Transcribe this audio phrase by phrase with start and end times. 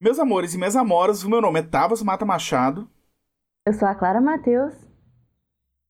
[0.00, 2.88] Meus amores e minhas amoras, o meu nome é Tavas Mata Machado.
[3.66, 4.74] Eu sou a Clara Matheus.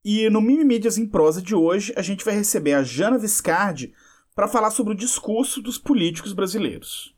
[0.05, 3.93] E no Mimi Mídias em Prosa de hoje, a gente vai receber a Jana Viscardi
[4.35, 7.15] para falar sobre o discurso dos políticos brasileiros.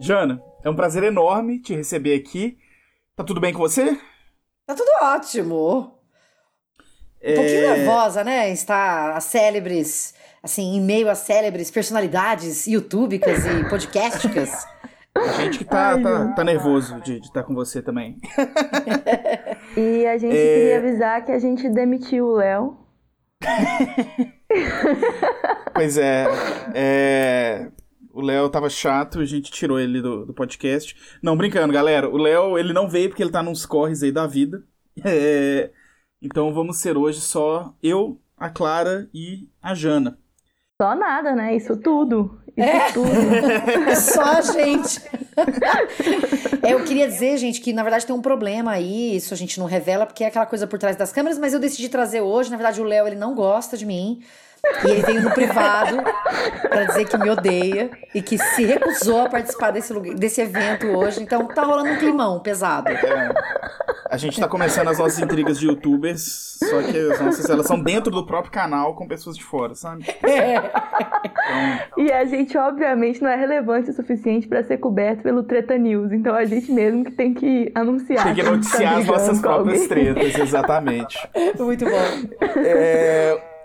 [0.00, 2.58] Jana, é um prazer enorme te receber aqui.
[3.14, 3.94] Tá tudo bem com você?
[4.66, 5.94] Tá tudo ótimo.
[7.22, 8.50] Um pouquinho É, nervosa, né?
[8.50, 10.14] Estar as célebres,
[10.46, 14.64] assim, em meio às célebres personalidades youtubicas e podcasticas.
[15.14, 18.18] A gente que tá, Ai, tá, tá nervoso de estar com você também.
[19.76, 20.54] E a gente É.
[20.54, 22.76] queria avisar que a gente demitiu o Léo.
[25.74, 26.26] Pois é,
[26.74, 27.70] é,
[28.12, 30.94] o Léo tava chato a gente tirou ele do, do podcast.
[31.22, 32.08] Não, brincando, galera.
[32.08, 34.62] O Léo, ele não veio porque ele tá nos corres aí da vida.
[35.04, 35.70] É,
[36.22, 40.18] então vamos ser hoje só eu, a Clara e a Jana.
[40.80, 41.56] Só nada, né?
[41.56, 42.38] Isso tudo.
[42.54, 42.92] Isso É.
[42.92, 43.08] tudo.
[43.88, 45.00] É só a gente.
[46.62, 49.58] É, eu queria dizer, gente, que na verdade tem um problema aí, isso a gente
[49.58, 52.50] não revela, porque é aquela coisa por trás das câmeras, mas eu decidi trazer hoje.
[52.50, 54.22] Na verdade, o Léo, ele não gosta de mim.
[54.84, 56.02] E ele veio no privado
[56.68, 60.86] pra dizer que me odeia e que se recusou a participar desse, lugar, desse evento
[60.88, 61.22] hoje.
[61.22, 62.90] Então tá rolando um climão pesado.
[62.90, 63.34] É,
[64.10, 67.80] a gente tá começando as nossas intrigas de youtubers, só que as nossas elas são
[67.80, 70.04] dentro do próprio canal com pessoas de fora, sabe?
[70.18, 75.78] Então, E a gente, obviamente, não é relevante o suficiente pra ser coberto pelo Treta
[75.78, 76.12] News.
[76.12, 78.24] Então a gente mesmo que tem que anunciar.
[78.24, 79.88] tem que gente tá noticiar as nossas próprias alguém.
[79.88, 81.28] tretas, exatamente.
[81.58, 82.36] Muito bom.
[82.56, 83.55] É...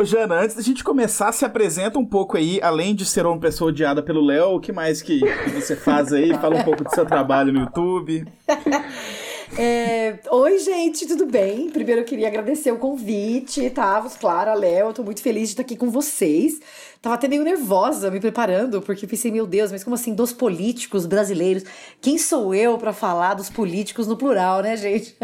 [0.00, 3.38] Ô, Jana, antes da gente começar, se apresenta um pouco aí, além de ser uma
[3.38, 6.32] pessoa odiada pelo Léo, o que mais que, que você faz aí?
[6.38, 8.24] Fala um pouco do seu trabalho no YouTube.
[9.58, 11.70] É, Oi, gente, tudo bem?
[11.70, 14.00] Primeiro eu queria agradecer o convite, tá?
[14.18, 16.60] Clara, Léo, eu tô muito feliz de estar aqui com vocês.
[17.02, 21.04] Tava até meio nervosa me preparando, porque pensei, meu Deus, mas como assim, dos políticos
[21.04, 21.64] brasileiros?
[22.00, 25.16] Quem sou eu pra falar dos políticos no plural, né, gente?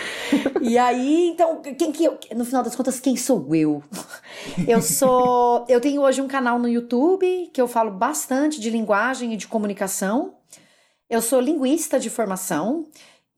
[0.62, 3.82] e aí, então, quem que eu, no final das contas, quem sou eu?
[4.66, 9.34] Eu sou, eu tenho hoje um canal no YouTube que eu falo bastante de linguagem
[9.34, 10.34] e de comunicação.
[11.08, 12.86] Eu sou linguista de formação.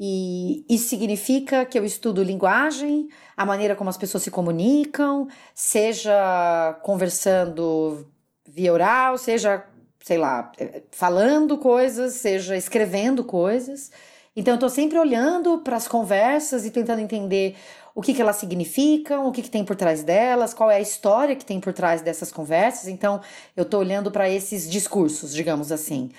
[0.00, 6.78] E isso significa que eu estudo linguagem, a maneira como as pessoas se comunicam, seja
[6.82, 8.06] conversando
[8.46, 9.64] via oral, seja,
[10.00, 13.90] sei lá, eh, falando coisas, seja escrevendo coisas.
[14.36, 17.56] Então, eu estou sempre olhando para as conversas e tentando entender
[17.92, 20.80] o que, que elas significam, o que, que tem por trás delas, qual é a
[20.80, 22.86] história que tem por trás dessas conversas.
[22.86, 23.20] Então,
[23.56, 26.10] eu estou olhando para esses discursos, digamos assim.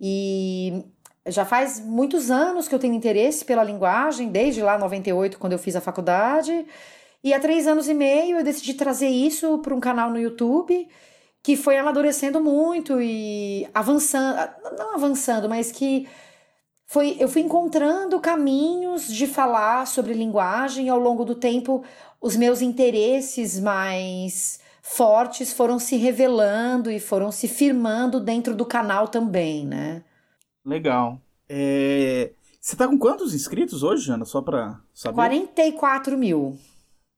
[0.00, 0.84] E
[1.28, 5.58] já faz muitos anos que eu tenho interesse pela linguagem, desde lá 98, quando eu
[5.58, 6.66] fiz a faculdade.
[7.22, 10.88] E há três anos e meio eu decidi trazer isso para um canal no YouTube
[11.42, 14.36] que foi amadurecendo muito e avançando,
[14.76, 16.06] não avançando, mas que
[16.86, 21.84] foi, eu fui encontrando caminhos de falar sobre linguagem ao longo do tempo
[22.20, 29.08] os meus interesses mais fortes foram se revelando e foram se firmando dentro do canal
[29.08, 30.02] também, né?
[30.68, 31.20] Legal.
[31.48, 32.30] É,
[32.60, 34.24] Você tá com quantos inscritos hoje, Jana?
[34.24, 35.14] Só pra saber.
[35.14, 36.58] 44 mil.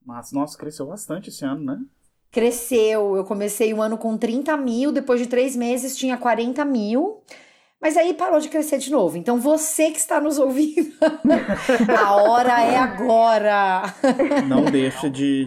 [0.06, 1.78] Mas, nossa, cresceu bastante esse ano, né?
[2.30, 3.16] Cresceu.
[3.16, 7.22] Eu comecei o ano com 30 mil, depois de três meses tinha 40 mil.
[7.80, 9.16] Mas aí parou de crescer de novo.
[9.16, 10.92] Então você que está nos ouvindo,
[11.98, 13.82] a hora é agora.
[14.46, 15.46] Não deixa de,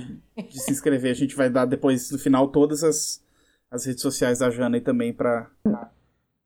[0.50, 1.12] de se inscrever.
[1.12, 3.24] A gente vai dar depois, no final, todas as,
[3.72, 5.50] as redes sociais da Jana aí também pra.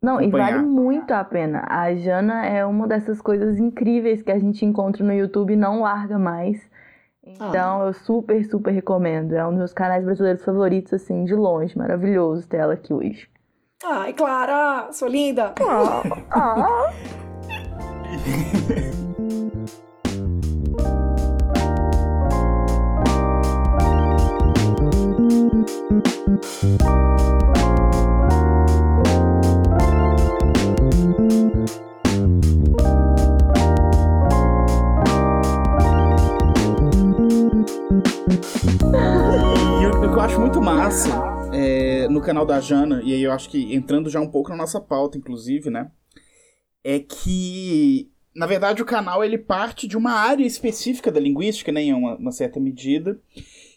[0.08, 1.66] Não, e vale muito a pena.
[1.68, 5.82] A Jana é uma dessas coisas incríveis que a gente encontra no YouTube e não
[5.82, 6.58] larga mais.
[7.22, 9.34] Então, eu super, super recomendo.
[9.34, 11.78] É um dos meus canais brasileiros favoritos, assim, de longe.
[11.78, 13.28] Maravilhoso ter ela aqui hoje.
[13.84, 15.54] Ai, Clara, sou linda.
[16.32, 16.90] Ah,
[26.96, 27.34] E
[40.88, 41.10] massa
[41.54, 44.56] é, no canal da Jana, e aí eu acho que entrando já um pouco na
[44.56, 45.92] nossa pauta, inclusive, né?
[46.82, 51.82] É que, na verdade, o canal ele parte de uma área específica da linguística, né,
[51.82, 53.20] em uma, uma certa medida,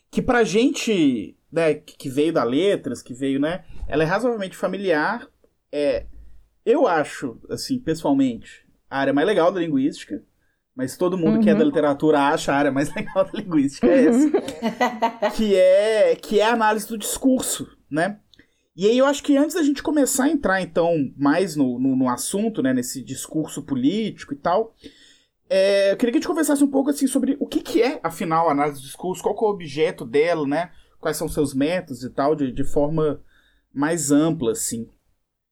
[0.09, 5.29] que pra gente, né, que veio da letras, que veio, né, ela é razoavelmente familiar.
[5.73, 6.07] É,
[6.65, 10.23] eu acho, assim, pessoalmente, a área mais legal da linguística.
[10.81, 14.07] Mas todo mundo que é da literatura acha a área mais legal da linguística é
[14.07, 14.31] essa.
[15.37, 18.19] que é que é a análise do discurso, né?
[18.75, 21.95] E aí eu acho que antes da gente começar a entrar, então, mais no, no,
[21.95, 24.75] no assunto, né, nesse discurso político e tal,
[25.51, 28.01] é, eu queria que a gente conversasse um pouco assim sobre o que, que é,
[28.03, 30.71] afinal, a análise do discurso, qual é o objeto dela, né?
[30.99, 33.21] Quais são seus métodos e tal, de, de forma
[33.71, 34.89] mais ampla, assim.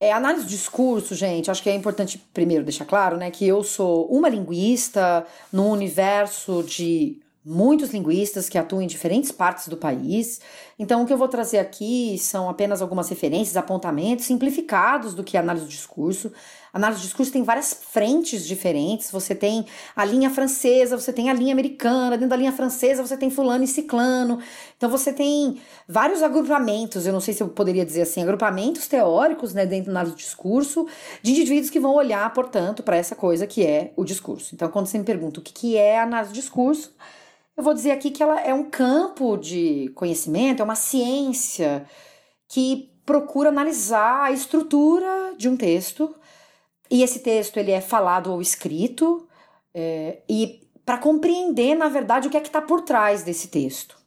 [0.01, 3.65] É, análise do discurso, gente, acho que é importante primeiro deixar claro, né, que eu
[3.65, 10.41] sou uma linguista no universo de muitos linguistas que atuam em diferentes partes do país.
[10.79, 15.37] Então, o que eu vou trazer aqui são apenas algumas referências, apontamentos simplificados do que
[15.37, 16.33] é análise do discurso.
[16.73, 19.11] Análise do discurso tem várias frentes diferentes.
[19.11, 19.67] Você tem
[19.97, 23.65] a linha francesa, você tem a linha americana, dentro da linha francesa você tem fulano
[23.65, 24.39] e ciclano.
[24.77, 29.55] Então você tem vários agrupamentos, eu não sei se eu poderia dizer assim, agrupamentos teóricos,
[29.55, 30.87] né, dentro da análise do discurso,
[31.23, 34.55] de indivíduos que vão olhar, portanto, para essa coisa que é o discurso.
[34.55, 36.95] Então, quando você me pergunta o que, é a análise do discurso,
[37.57, 41.85] eu vou dizer aqui que ela é um campo de conhecimento, é uma ciência
[42.49, 46.15] que procura analisar a estrutura de um texto
[46.91, 49.27] e esse texto ele é falado ou escrito,
[49.75, 53.99] é, e para compreender, na verdade, o que é que está por trás desse texto.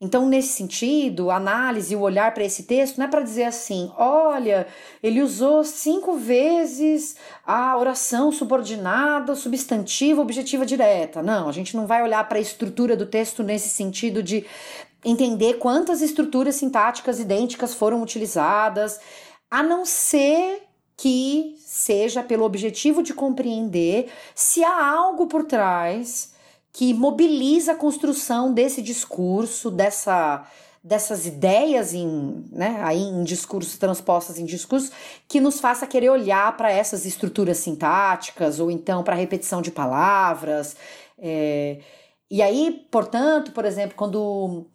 [0.00, 3.92] Então, nesse sentido, a análise, o olhar para esse texto não é para dizer assim:
[3.96, 4.66] olha,
[5.00, 7.14] ele usou cinco vezes
[7.46, 11.22] a oração subordinada, substantiva, objetiva direta.
[11.22, 14.44] Não, a gente não vai olhar para a estrutura do texto nesse sentido de
[15.04, 18.98] entender quantas estruturas sintáticas idênticas foram utilizadas,
[19.48, 20.62] a não ser
[21.02, 26.32] que seja pelo objetivo de compreender se há algo por trás
[26.72, 30.46] que mobiliza a construção desse discurso, dessa
[30.84, 34.92] dessas ideias em, né, aí em discursos transpostas em discursos
[35.26, 39.72] que nos faça querer olhar para essas estruturas sintáticas ou então para a repetição de
[39.72, 40.76] palavras.
[41.18, 41.78] É,
[42.30, 44.66] e aí, portanto, por exemplo, quando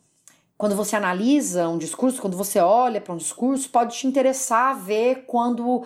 [0.58, 5.26] quando você analisa um discurso, quando você olha para um discurso, pode te interessar ver
[5.28, 5.84] quando,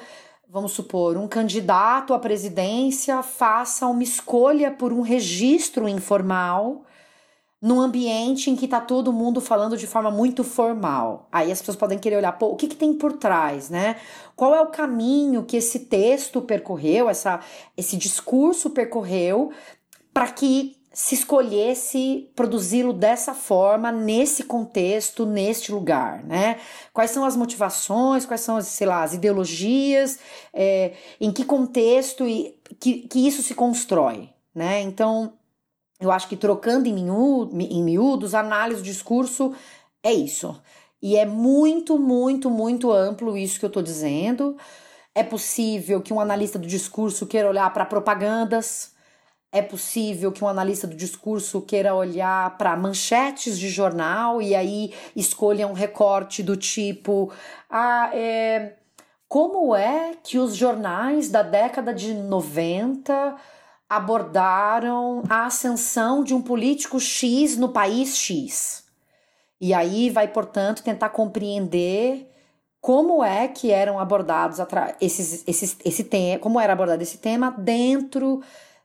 [0.51, 6.83] vamos supor, um candidato à presidência faça uma escolha por um registro informal
[7.61, 11.29] num ambiente em que está todo mundo falando de forma muito formal.
[11.31, 13.95] Aí as pessoas podem querer olhar, pô, o que, que tem por trás, né?
[14.35, 17.39] Qual é o caminho que esse texto percorreu, essa,
[17.77, 19.51] esse discurso percorreu,
[20.13, 26.59] para que se escolhesse produzi-lo dessa forma, nesse contexto, neste lugar, né?
[26.93, 30.19] Quais são as motivações, quais são, sei lá, as ideologias,
[30.53, 34.81] é, em que contexto e que, que isso se constrói, né?
[34.81, 35.33] Então,
[35.99, 39.53] eu acho que trocando em, miúdo, em miúdos, análise discurso
[40.03, 40.59] é isso.
[41.01, 44.57] E é muito, muito, muito amplo isso que eu tô dizendo.
[45.15, 48.90] É possível que um analista do discurso queira olhar para propagandas,
[49.51, 54.93] é possível que um analista do discurso queira olhar para manchetes de jornal e aí
[55.15, 57.31] escolha um recorte do tipo:
[57.69, 58.75] ah, é,
[59.27, 63.35] como é que os jornais da década de 90
[63.89, 68.85] abordaram a ascensão de um político X no país X?
[69.59, 72.31] E aí vai, portanto, tentar compreender
[72.79, 74.57] como é que eram abordados
[74.99, 78.41] esses, esses, esse tema, como era abordado esse tema dentro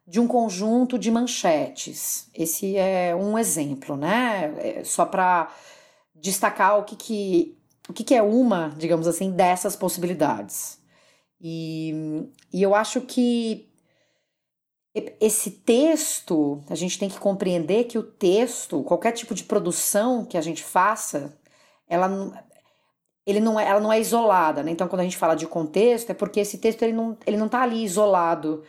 [0.07, 2.29] de um conjunto de manchetes.
[2.33, 4.55] Esse é um exemplo, né?
[4.59, 5.53] É só para
[6.15, 7.59] destacar o que, que,
[7.89, 10.79] o que, que é uma, digamos assim, dessas possibilidades.
[11.41, 13.69] E, e eu acho que
[15.21, 20.39] esse texto, a gente tem que compreender que o texto, qualquer tipo de produção que
[20.39, 21.37] a gente faça,
[21.87, 22.09] ela,
[23.27, 24.71] ele não é, ela não é isolada, né?
[24.71, 27.49] Então, quando a gente fala de contexto, é porque esse texto ele não, ele não
[27.49, 28.63] tá ali isolado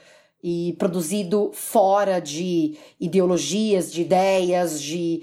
[0.50, 5.22] e produzido fora de ideologias, de ideias, de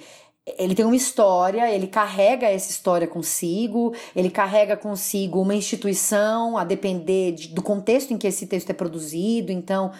[0.58, 6.64] ele tem uma história, ele carrega essa história consigo, ele carrega consigo uma instituição, a
[6.64, 9.50] depender de, do contexto em que esse texto é produzido.
[9.50, 9.92] Então,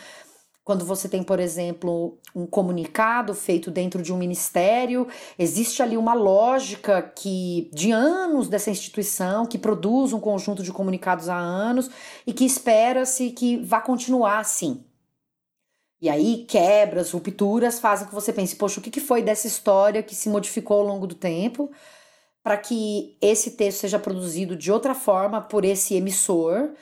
[0.62, 6.12] quando você tem, por exemplo, um comunicado feito dentro de um ministério, existe ali uma
[6.12, 11.90] lógica que de anos dessa instituição que produz um conjunto de comunicados há anos
[12.26, 14.85] e que espera-se que vá continuar assim.
[16.04, 20.14] E aí, quebras, rupturas fazem que você pense, poxa, o que foi dessa história que
[20.14, 21.70] se modificou ao longo do tempo
[22.42, 26.75] para que esse texto seja produzido de outra forma por esse emissor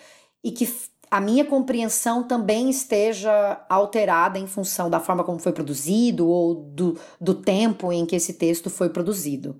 [0.43, 0.69] e que
[1.09, 6.99] a minha compreensão também esteja alterada em função da forma como foi produzido ou do,
[7.21, 9.57] do tempo em que esse texto foi produzido.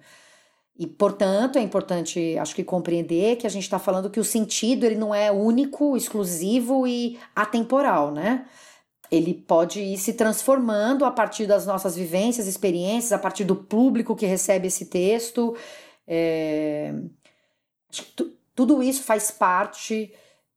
[0.77, 4.85] E, portanto, é importante, acho que, compreender que a gente está falando que o sentido
[4.85, 8.45] ele não é único, exclusivo e atemporal, né?
[9.13, 14.17] Ele pode ir se transformando a partir das nossas vivências, experiências, a partir do público
[14.17, 15.55] que recebe esse texto.
[16.09, 16.95] É...
[18.55, 20.13] tudo isso faz parte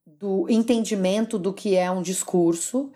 [0.06, 2.90] do entendimento do que é um discurso.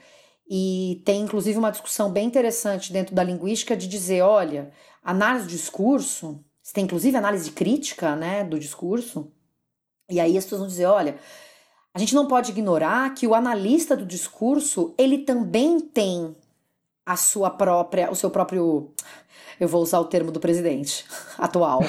[0.48, 4.72] E tem inclusive uma discussão bem interessante dentro da linguística de dizer: olha,
[5.04, 9.30] análise do discurso, você tem inclusive análise crítica né, do discurso.
[10.08, 11.18] E aí as pessoas vão dizer: olha,
[11.94, 16.34] a gente não pode ignorar que o analista do discurso ele também tem
[17.04, 18.92] a sua própria, o seu próprio
[19.60, 21.04] eu vou usar o termo do presidente
[21.38, 21.80] atual.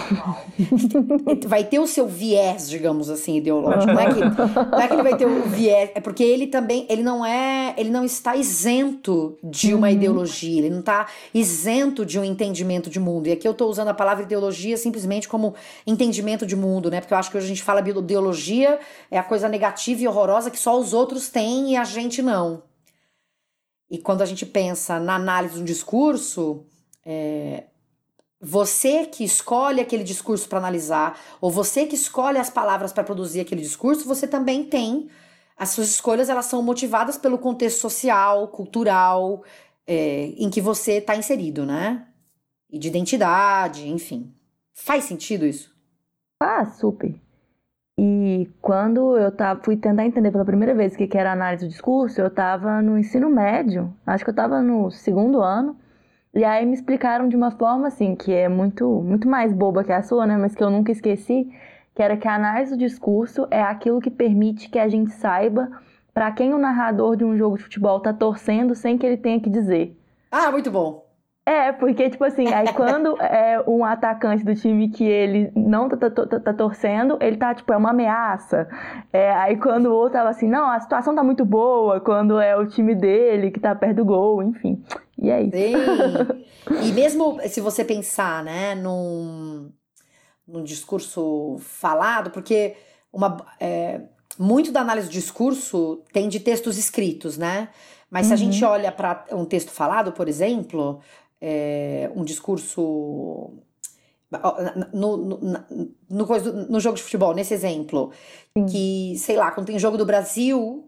[1.47, 3.93] vai ter o seu viés, digamos assim, ideológico.
[3.93, 6.85] Não é, que, não é que ele vai ter o viés, é porque ele também,
[6.89, 9.93] ele não é, ele não está isento de uma uhum.
[9.93, 13.27] ideologia, ele não está isento de um entendimento de mundo.
[13.27, 15.55] E aqui eu estou usando a palavra ideologia simplesmente como
[15.87, 16.99] entendimento de mundo, né?
[16.99, 20.51] Porque eu acho que hoje a gente fala ideologia é a coisa negativa e horrorosa
[20.51, 22.63] que só os outros têm e a gente não.
[23.89, 26.65] E quando a gente pensa na análise de um discurso,
[27.05, 27.65] é,
[28.39, 33.39] você que escolhe aquele discurso para analisar, ou você que escolhe as palavras para produzir
[33.39, 35.09] aquele discurso, você também tem.
[35.55, 39.43] As suas escolhas elas são motivadas pelo contexto social, cultural,
[39.85, 42.07] é, em que você está inserido, né?
[42.69, 44.33] E de identidade, enfim.
[44.73, 45.71] Faz sentido isso?
[46.41, 47.13] Ah, super.
[47.99, 51.69] E quando eu tava, fui tentar entender pela primeira vez o que era análise do
[51.69, 55.77] discurso, eu estava no ensino médio, acho que eu estava no segundo ano.
[56.33, 59.91] E aí me explicaram de uma forma assim, que é muito, muito mais boba que
[59.91, 60.37] a sua, né?
[60.37, 61.51] Mas que eu nunca esqueci,
[61.93, 65.69] que era que a análise do discurso é aquilo que permite que a gente saiba
[66.13, 69.39] para quem o narrador de um jogo de futebol tá torcendo sem que ele tenha
[69.39, 69.97] que dizer.
[70.31, 71.11] Ah, muito bom.
[71.43, 76.09] É, porque, tipo assim, aí quando é um atacante do time que ele não tá,
[76.09, 78.69] tá, tá, tá torcendo, ele tá, tipo, é uma ameaça.
[79.11, 82.55] É, aí quando o outro tava assim, não, a situação tá muito boa, quando é
[82.55, 84.83] o time dele que tá perto do gol, enfim.
[85.21, 85.51] E é isso.
[85.51, 86.45] Sim.
[86.83, 89.71] E mesmo se você pensar, né, num,
[90.47, 92.75] num discurso falado, porque
[93.11, 94.01] uma, é,
[94.37, 97.69] muito da análise do discurso tem de textos escritos, né?
[98.11, 98.69] Mas se a gente uhum.
[98.69, 100.99] olha para um texto falado, por exemplo,
[101.41, 103.53] é, um discurso
[104.93, 105.39] no, no,
[106.09, 108.11] no, no, jogo de futebol, nesse exemplo,
[108.55, 108.65] Sim.
[108.65, 110.87] que, sei lá, quando tem jogo do Brasil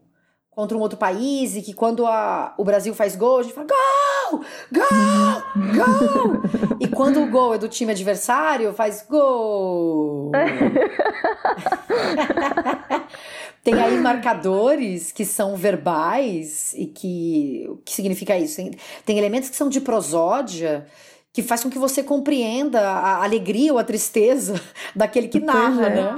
[0.55, 3.67] contra um outro país e que quando a, o Brasil faz gol, a gente fala
[3.67, 4.85] gol, gol,
[5.75, 6.41] gol.
[6.79, 10.31] e quando o gol é do time adversário, faz gol.
[13.63, 17.65] Tem aí marcadores que são verbais e que.
[17.69, 18.57] O que significa isso?
[18.57, 18.71] Tem,
[19.05, 20.85] tem elementos que são de prosódia
[21.33, 24.61] que faz com que você compreenda a alegria ou a tristeza
[24.95, 25.89] daquele que narra, é.
[25.89, 26.17] né?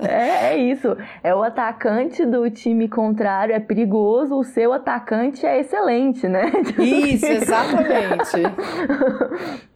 [0.00, 0.96] É, é isso.
[1.22, 6.50] É o atacante do time contrário é perigoso, o seu atacante é excelente, né?
[6.78, 8.42] Isso, exatamente.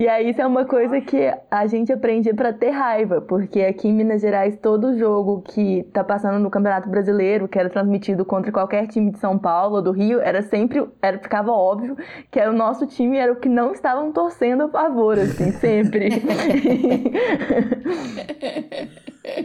[0.00, 3.86] E aí isso é uma coisa que a gente aprende para ter raiva, porque aqui
[3.86, 8.50] em Minas Gerais todo jogo que tá passando no Campeonato Brasileiro, que era transmitido contra
[8.50, 11.98] qualquer time de São Paulo ou do Rio, era sempre, era ficava óbvio
[12.30, 16.08] que era o nosso time era o que não estavam torcendo a favor, assim, sempre.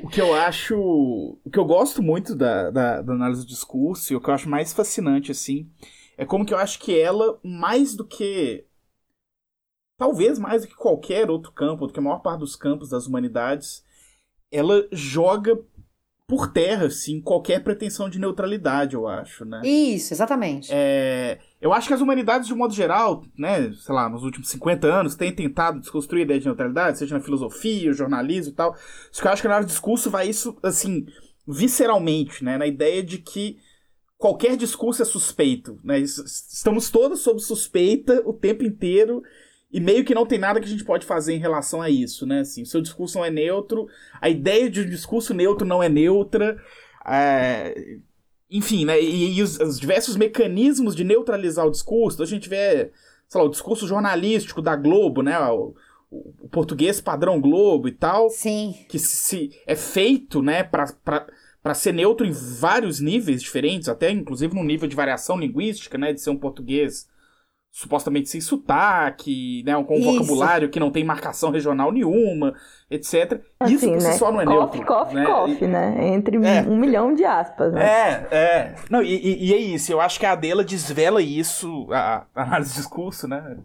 [0.03, 4.13] o que eu acho, o que eu gosto muito da, da, da análise do discurso
[4.13, 5.67] e o que eu acho mais fascinante assim,
[6.17, 8.63] é como que eu acho que ela mais do que
[9.97, 13.07] talvez mais do que qualquer outro campo, do que a maior parte dos campos das
[13.07, 13.83] humanidades,
[14.51, 15.57] ela joga
[16.27, 19.61] por terra, assim, qualquer pretensão de neutralidade, eu acho, né?
[19.63, 20.69] Isso, exatamente.
[20.71, 24.49] É, eu acho que as humanidades, de um modo geral, né, sei lá, nos últimos
[24.49, 28.75] 50 anos, têm tentado desconstruir a ideia de neutralidade, seja na filosofia, jornalismo e tal.
[29.11, 31.05] Só que eu acho que hora do discurso vai isso, assim,
[31.47, 33.59] visceralmente, né, na ideia de que
[34.17, 35.99] qualquer discurso é suspeito, né?
[35.99, 39.21] Estamos todos sob suspeita o tempo inteiro
[39.75, 42.25] e meio que não tem nada que a gente pode fazer em relação a isso,
[42.25, 42.39] né?
[42.39, 43.89] Assim, o seu discurso não é neutro,
[44.21, 46.57] a ideia de um discurso neutro não é neutra.
[47.05, 47.97] É...
[48.49, 49.01] Enfim, né?
[49.01, 52.89] E, e os, os, diversos mecanismos de neutralizar o discurso, a gente vê,
[53.27, 55.37] sei lá, o discurso jornalístico da Globo, né?
[55.49, 55.75] O,
[56.09, 58.29] o português padrão Globo e tal.
[58.29, 58.73] Sim.
[58.87, 61.27] Que se, se é feito, né, pra, pra,
[61.61, 66.13] pra ser neutro em vários níveis diferentes, até inclusive no nível de variação linguística, né?
[66.13, 67.13] De ser um português
[67.75, 70.13] supostamente sem sotaque, né, com um Isso.
[70.13, 72.55] vocabulário que não tem marcação regional nenhuma,
[72.89, 73.41] etc.
[73.59, 74.13] Assim, Isso por si né?
[74.13, 74.85] só não é coffee, neutro.
[74.85, 75.25] Coffee, né?
[75.25, 76.07] coffee, né?
[76.07, 76.61] Entre é.
[76.61, 77.83] um milhão de aspas, né?
[77.83, 78.75] É, é.
[78.89, 79.91] Não, e, e, é isso.
[79.91, 83.57] Eu acho que a Adela desvela isso, a, a análise de discurso, né?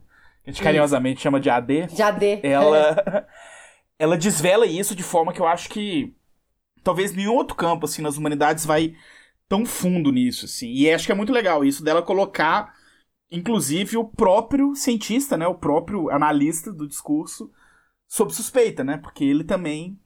[0.45, 1.23] A gente carinhosamente isso.
[1.23, 1.87] chama de AD.
[1.87, 2.41] De AD.
[2.43, 3.27] Ela,
[3.97, 6.13] ela desvela isso de forma que eu acho que
[6.83, 8.93] talvez nenhum outro campo, assim, nas humanidades vai
[9.49, 10.73] tão fundo nisso, assim.
[10.73, 12.80] E acho que é muito legal isso dela colocar
[13.31, 17.51] inclusive o próprio cientista, né, o próprio analista do discurso,
[18.09, 19.99] sob suspeita, né, porque ele também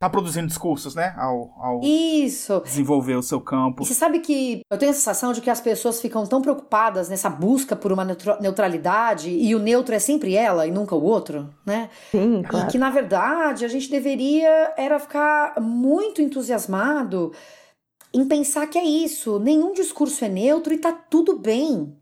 [0.00, 1.14] tá produzindo discursos, né?
[1.18, 2.62] Ao, ao Isso.
[2.64, 3.82] desenvolver o seu campo.
[3.82, 7.10] E você sabe que eu tenho a sensação de que as pessoas ficam tão preocupadas
[7.10, 8.02] nessa busca por uma
[8.40, 11.90] neutralidade e o neutro é sempre ela e nunca o outro, né?
[12.10, 12.66] Sim, claro.
[12.66, 17.30] E que na verdade a gente deveria era ficar muito entusiasmado
[18.12, 21.94] em pensar que é isso, nenhum discurso é neutro e tá tudo bem.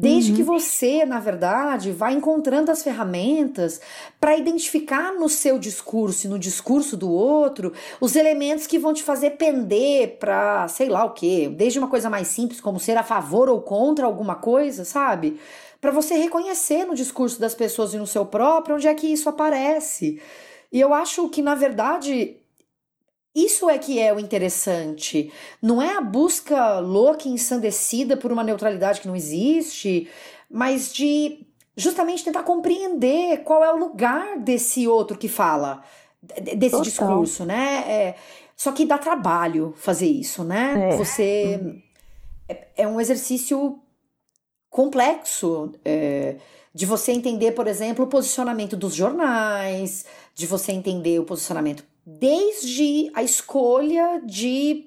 [0.00, 0.36] Desde uhum.
[0.36, 3.80] que você, na verdade, vá encontrando as ferramentas
[4.20, 9.02] para identificar no seu discurso e no discurso do outro os elementos que vão te
[9.02, 13.02] fazer pender para, sei lá o quê, desde uma coisa mais simples como ser a
[13.02, 15.40] favor ou contra alguma coisa, sabe?
[15.80, 19.28] Para você reconhecer no discurso das pessoas e no seu próprio onde é que isso
[19.28, 20.22] aparece.
[20.70, 22.36] E eu acho que, na verdade,
[23.34, 25.32] isso é que é o interessante.
[25.62, 30.08] Não é a busca louca e ensandecida por uma neutralidade que não existe,
[30.50, 35.84] mas de justamente tentar compreender qual é o lugar desse outro que fala,
[36.42, 36.82] desse Total.
[36.82, 37.84] discurso, né?
[37.86, 38.14] É,
[38.56, 40.90] só que dá trabalho fazer isso, né?
[40.90, 40.96] É.
[40.96, 41.80] Você.
[42.48, 43.78] É, é, um exercício
[44.68, 45.72] complexo.
[45.84, 46.36] É,
[46.74, 53.10] de você entender, por exemplo, o posicionamento dos jornais, de você entender o posicionamento desde
[53.14, 54.86] a escolha de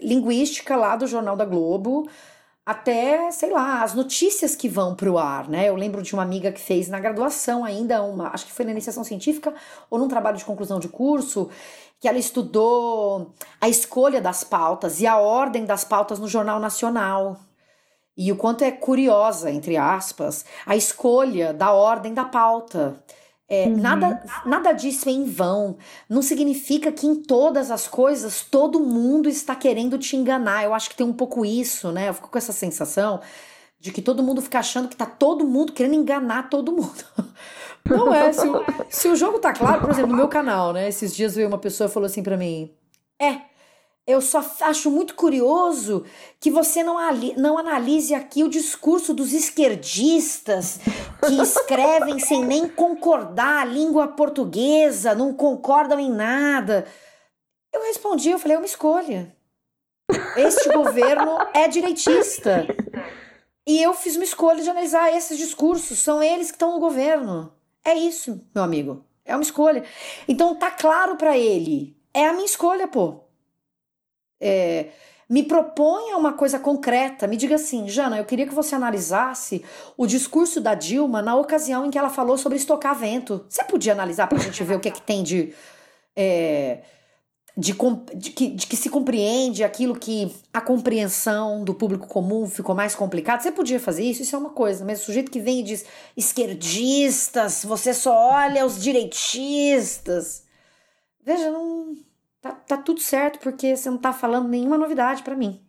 [0.00, 2.08] linguística lá do Jornal da Globo
[2.64, 5.68] até, sei lá, as notícias que vão para o ar, né?
[5.68, 8.70] Eu lembro de uma amiga que fez na graduação ainda uma, acho que foi na
[8.70, 9.52] iniciação científica
[9.90, 11.50] ou num trabalho de conclusão de curso,
[11.98, 17.40] que ela estudou a escolha das pautas e a ordem das pautas no Jornal Nacional.
[18.16, 23.02] E o quanto é curiosa, entre aspas, a escolha da ordem da pauta.
[23.52, 23.76] É, uhum.
[23.76, 25.76] nada, nada disso é em vão.
[26.08, 30.64] Não significa que em todas as coisas todo mundo está querendo te enganar.
[30.64, 32.08] Eu acho que tem um pouco isso, né?
[32.08, 33.20] Eu fico com essa sensação
[33.78, 37.04] de que todo mundo fica achando que tá todo mundo querendo enganar todo mundo.
[37.84, 38.32] Não é.
[38.32, 40.88] Se o, se o jogo tá claro, por exemplo, no meu canal, né?
[40.88, 42.72] Esses dias veio uma pessoa e falou assim para mim:
[43.20, 43.42] É,
[44.06, 46.04] eu só acho muito curioso
[46.40, 46.96] que você não,
[47.36, 50.80] não analise aqui o discurso dos esquerdistas
[51.24, 56.84] que escrevem sem nem concordar a língua portuguesa, não concordam em nada.
[57.72, 59.34] Eu respondi, eu falei, é uma escolha.
[60.36, 62.66] Este governo é direitista.
[63.64, 66.00] E eu fiz uma escolha de analisar esses discursos.
[66.00, 67.54] São eles que estão no governo.
[67.84, 69.04] É isso, meu amigo.
[69.24, 69.84] É uma escolha.
[70.26, 71.96] Então tá claro para ele.
[72.12, 73.22] É a minha escolha, pô
[74.42, 74.86] é,
[75.32, 79.64] me proponha uma coisa concreta, me diga assim, Jana, eu queria que você analisasse
[79.96, 83.46] o discurso da Dilma na ocasião em que ela falou sobre estocar vento.
[83.48, 85.54] Você podia analisar para a gente ver o que é que tem de,
[86.14, 86.80] é,
[87.56, 87.74] de,
[88.14, 92.94] de, que, de que se compreende aquilo que a compreensão do público comum ficou mais
[92.94, 93.40] complicado?
[93.40, 94.20] Você podia fazer isso?
[94.20, 98.66] Isso é uma coisa, mas o sujeito que vem e diz esquerdistas, você só olha
[98.66, 100.42] os direitistas.
[101.24, 101.96] Veja, não
[102.42, 105.64] tá, tá tudo certo, porque você não tá falando nenhuma novidade para mim.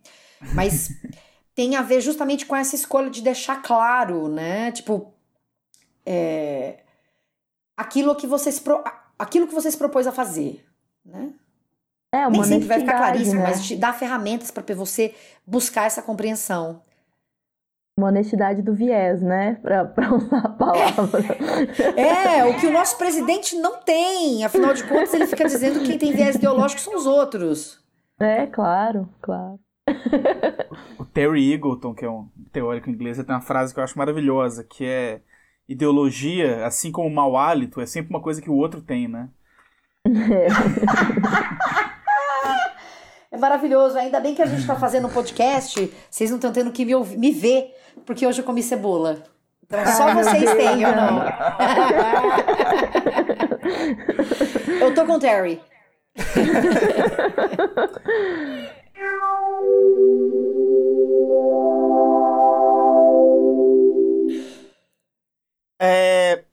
[0.52, 0.90] Mas
[1.54, 4.72] tem a ver justamente com essa escolha de deixar claro, né?
[4.72, 5.14] Tipo,
[6.04, 6.80] é,
[7.76, 8.82] aquilo que você se pro,
[9.18, 10.62] aquilo que você se propôs a fazer,
[11.04, 11.32] né?
[12.12, 13.48] É, uma Nem sempre vai ficar claríssimo, né?
[13.48, 15.12] mas te dá ferramentas para você
[15.44, 16.80] buscar essa compreensão
[17.96, 19.54] uma honestidade do viés, né?
[19.62, 21.22] Pra, pra usar a palavra.
[21.96, 24.44] É, o que o nosso presidente não tem.
[24.44, 27.82] Afinal de contas, ele fica dizendo que quem tem viés ideológico são os outros.
[28.18, 29.58] É, claro, claro.
[30.98, 34.64] O Terry Eagleton, que é um teórico inglês, tem uma frase que eu acho maravilhosa,
[34.64, 35.20] que é
[35.68, 39.28] ideologia, assim como mau hálito, é sempre uma coisa que o outro tem, né?
[40.06, 40.48] É.
[43.34, 43.98] É maravilhoso.
[43.98, 45.92] Ainda bem que a gente está fazendo um podcast.
[46.08, 47.74] Vocês não estão tendo que me, ouvir, me ver,
[48.06, 49.24] porque hoje eu comi cebola.
[49.64, 51.24] Então só vocês têm, eu não.
[54.86, 55.60] eu tô com o Terry.
[65.80, 66.44] É,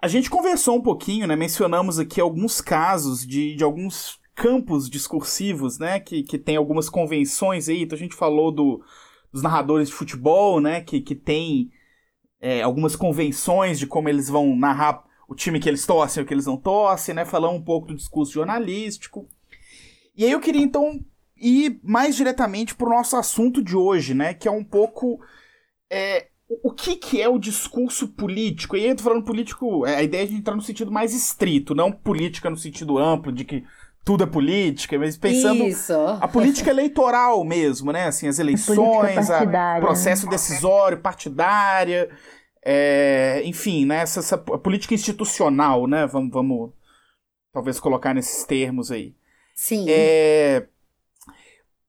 [0.00, 1.34] a gente conversou um pouquinho, né?
[1.34, 5.98] Mencionamos aqui alguns casos de, de alguns campos discursivos, né?
[5.98, 7.82] Que, que tem algumas convenções aí.
[7.82, 8.84] Então a gente falou do,
[9.32, 10.82] dos narradores de futebol, né?
[10.82, 11.72] Que, que tem
[12.38, 16.26] é, algumas convenções de como eles vão narrar o time que eles torcem e o
[16.26, 17.24] que eles não torcem, né?
[17.24, 19.26] Falar um pouco do discurso jornalístico.
[20.14, 21.00] E aí eu queria então
[21.36, 24.34] ir mais diretamente para o nosso assunto de hoje, né?
[24.34, 25.18] Que é um pouco
[25.90, 28.76] é, o que, que é o discurso político?
[28.76, 31.14] E aí eu tô falando político, é, a ideia é de entrar no sentido mais
[31.14, 33.64] estrito, não política no sentido amplo, de que
[34.06, 35.92] tudo é política, mas pensando Isso.
[35.92, 38.06] a política eleitoral mesmo, né?
[38.06, 42.08] Assim, as eleições, o processo decisório, partidária,
[42.64, 43.96] é, enfim, né?
[43.96, 46.06] Essa, essa política institucional, né?
[46.06, 46.70] Vamos, vamos
[47.52, 49.12] talvez colocar nesses termos aí.
[49.56, 49.86] Sim.
[49.88, 50.68] É,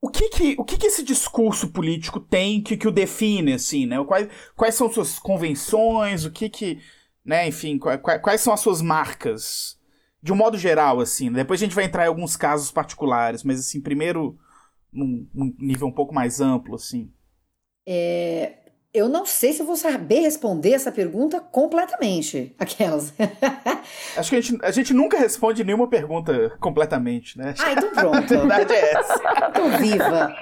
[0.01, 3.85] o que que, o que que esse discurso político tem que, que o define, assim,
[3.85, 4.03] né?
[4.03, 6.79] Quais, quais são suas convenções, o que que,
[7.23, 9.76] né, enfim, quais, quais são as suas marcas?
[10.21, 11.37] De um modo geral, assim, né?
[11.37, 14.37] depois a gente vai entrar em alguns casos particulares, mas, assim, primeiro,
[14.91, 17.11] num, num nível um pouco mais amplo, assim.
[17.87, 22.55] É, eu não sei se eu vou saber responder essa pergunta completamente.
[22.59, 23.13] Aquelas.
[24.17, 27.53] Acho que a gente, a gente nunca responde nenhuma pergunta completamente, né?
[27.59, 28.33] Ah, então pronto.
[28.33, 29.17] A verdade é essa.
[29.49, 30.35] Então viva.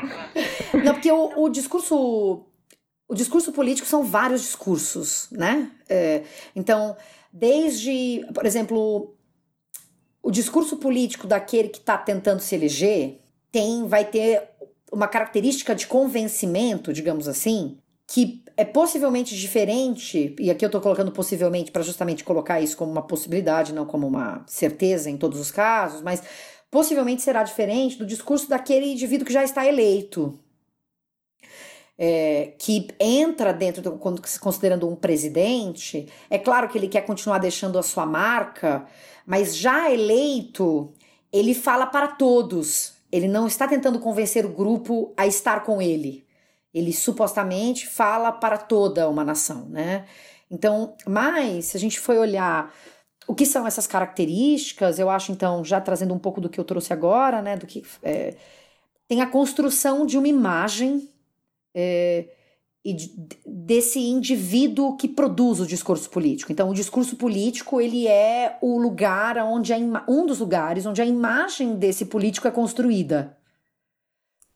[0.84, 2.46] Não, porque o, o discurso.
[3.08, 5.72] O discurso político são vários discursos, né?
[5.88, 6.24] É,
[6.56, 6.98] então,
[7.32, 9.15] desde, por exemplo,
[10.26, 13.20] o discurso político daquele que está tentando se eleger
[13.52, 14.42] tem, vai ter
[14.92, 21.12] uma característica de convencimento, digamos assim, que é possivelmente diferente, e aqui eu estou colocando
[21.12, 25.52] possivelmente para justamente colocar isso como uma possibilidade, não como uma certeza em todos os
[25.52, 26.24] casos, mas
[26.72, 30.40] possivelmente será diferente do discurso daquele indivíduo que já está eleito.
[31.98, 33.98] É, que entra dentro, do,
[34.42, 38.86] considerando um presidente, é claro que ele quer continuar deixando a sua marca,
[39.26, 40.94] mas já eleito,
[41.32, 42.94] ele fala para todos.
[43.12, 46.26] Ele não está tentando convencer o grupo a estar com ele
[46.76, 50.06] ele supostamente fala para toda uma nação, né?
[50.52, 52.76] Então, mas se a gente for olhar
[53.26, 56.66] o que são essas características, eu acho então, já trazendo um pouco do que eu
[56.66, 58.36] trouxe agora, né, do que é,
[59.08, 61.10] tem a construção de uma imagem
[61.74, 62.28] é,
[62.86, 63.12] e de,
[63.44, 66.52] desse indivíduo que produz o discurso político.
[66.52, 71.06] Então, o discurso político ele é o lugar onde a um dos lugares onde a
[71.06, 73.36] imagem desse político é construída,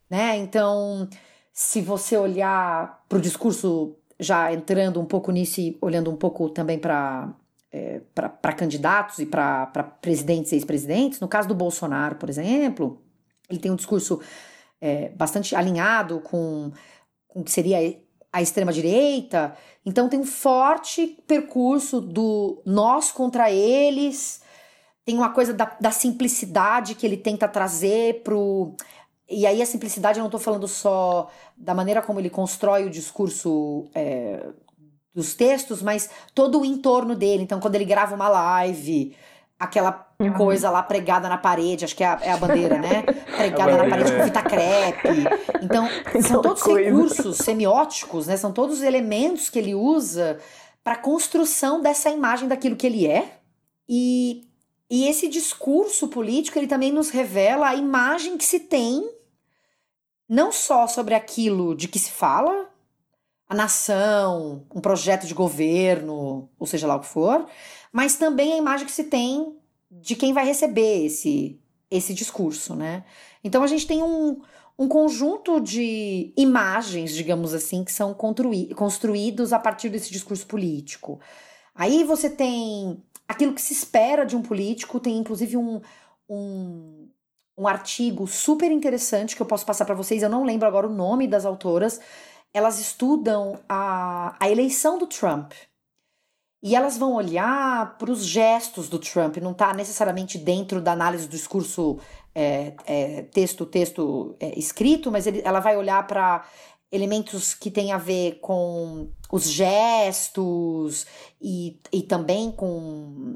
[0.08, 0.38] né?
[0.38, 1.10] Então
[1.52, 6.50] se você olhar para o discurso, já entrando um pouco nisso e olhando um pouco
[6.50, 7.36] também para
[7.72, 9.68] é, para candidatos e para
[10.02, 13.02] presidentes e ex-presidentes, no caso do Bolsonaro, por exemplo,
[13.50, 14.22] ele tem um discurso
[14.80, 16.72] é, bastante alinhado com,
[17.28, 17.78] com o que seria
[18.32, 24.42] a extrema-direita, então tem um forte percurso do nós contra eles,
[25.04, 28.76] tem uma coisa da, da simplicidade que ele tenta trazer pro
[29.30, 32.90] e aí a simplicidade eu não estou falando só da maneira como ele constrói o
[32.90, 34.44] discurso é,
[35.14, 37.44] dos textos, mas todo o entorno dele.
[37.44, 39.16] Então, quando ele grava uma live,
[39.60, 40.34] aquela uhum.
[40.34, 43.04] coisa lá pregada na parede, acho que é a, é a bandeira, né?
[43.36, 45.10] Pregada na parede com fita crepe.
[45.62, 45.88] Então,
[46.26, 48.38] são todos recursos semióticos, né?
[48.38, 50.40] São todos elementos que ele usa
[50.82, 53.38] para construção dessa imagem daquilo que ele é.
[53.88, 54.48] E,
[54.90, 59.04] e esse discurso político, ele também nos revela a imagem que se tem
[60.28, 62.70] não só sobre aquilo de que se fala,
[63.50, 67.48] a nação, um projeto de governo, ou seja lá o que for,
[67.92, 69.56] mas também a imagem que se tem
[69.90, 73.04] de quem vai receber esse, esse discurso, né?
[73.44, 74.42] Então a gente tem um,
[74.78, 81.20] um conjunto de imagens, digamos assim, que são construídos a partir desse discurso político.
[81.74, 85.82] Aí você tem aquilo que se espera de um político, tem inclusive um,
[86.30, 87.10] um
[87.60, 90.24] um artigo super interessante que eu posso passar para vocês.
[90.24, 92.00] Eu não lembro agora o nome das autoras.
[92.54, 95.52] Elas estudam a, a eleição do Trump.
[96.62, 101.28] E elas vão olhar para os gestos do Trump, não está necessariamente dentro da análise
[101.28, 101.98] do discurso
[102.36, 106.46] é, é, texto, texto é, escrito, mas ele, ela vai olhar para
[106.92, 111.06] elementos que têm a ver com os gestos
[111.42, 113.36] e, e também com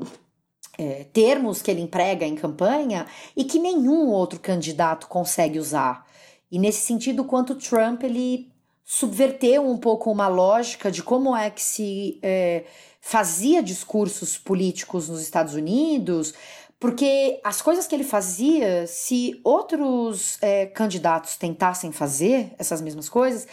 [0.77, 3.05] é, termos que ele emprega em campanha
[3.37, 6.05] e que nenhum outro candidato consegue usar.
[6.51, 8.51] E nesse sentido, quanto Trump ele
[8.83, 12.65] subverteu um pouco uma lógica de como é que se é,
[13.05, 16.33] fazia discursos políticos nos Estados Unidos,
[16.79, 23.45] porque as coisas que ele fazia, se outros é, candidatos tentassem fazer essas mesmas coisas,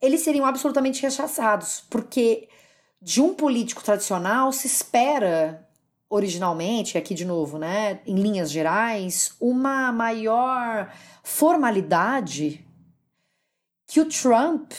[0.00, 2.50] eles seriam absolutamente rechaçados, porque
[3.00, 5.66] de um político tradicional se espera
[6.10, 10.92] originalmente, aqui de novo, né, em linhas gerais, uma maior
[11.22, 12.62] formalidade
[13.86, 14.72] que o Trump,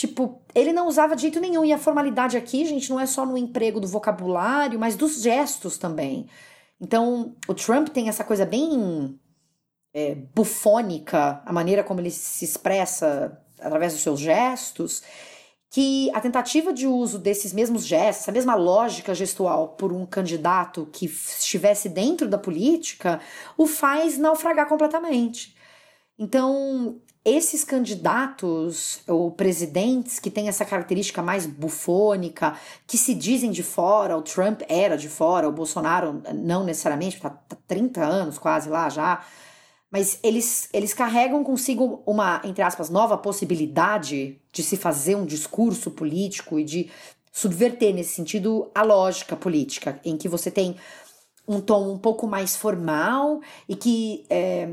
[0.00, 1.62] tipo, ele não usava de jeito nenhum.
[1.64, 5.76] E a formalidade aqui, gente, não é só no emprego do vocabulário, mas dos gestos
[5.76, 6.26] também.
[6.80, 9.20] Então, o Trump tem essa coisa bem
[9.92, 15.02] é, bufônica, a maneira como ele se expressa através dos seus gestos
[15.72, 20.88] que a tentativa de uso desses mesmos gestos, essa mesma lógica gestual por um candidato
[20.92, 23.20] que estivesse dentro da política,
[23.56, 25.54] o faz naufragar completamente.
[26.18, 32.56] Então, esses candidatos ou presidentes que têm essa característica mais bufônica,
[32.86, 37.30] que se dizem de fora, o Trump era de fora, o Bolsonaro não necessariamente, está
[37.30, 39.22] tá 30 anos quase lá já,
[39.90, 45.90] mas eles, eles carregam consigo uma, entre aspas, nova possibilidade de se fazer um discurso
[45.90, 46.90] político e de
[47.32, 50.76] subverter nesse sentido a lógica política, em que você tem
[51.46, 54.70] um tom um pouco mais formal e que é,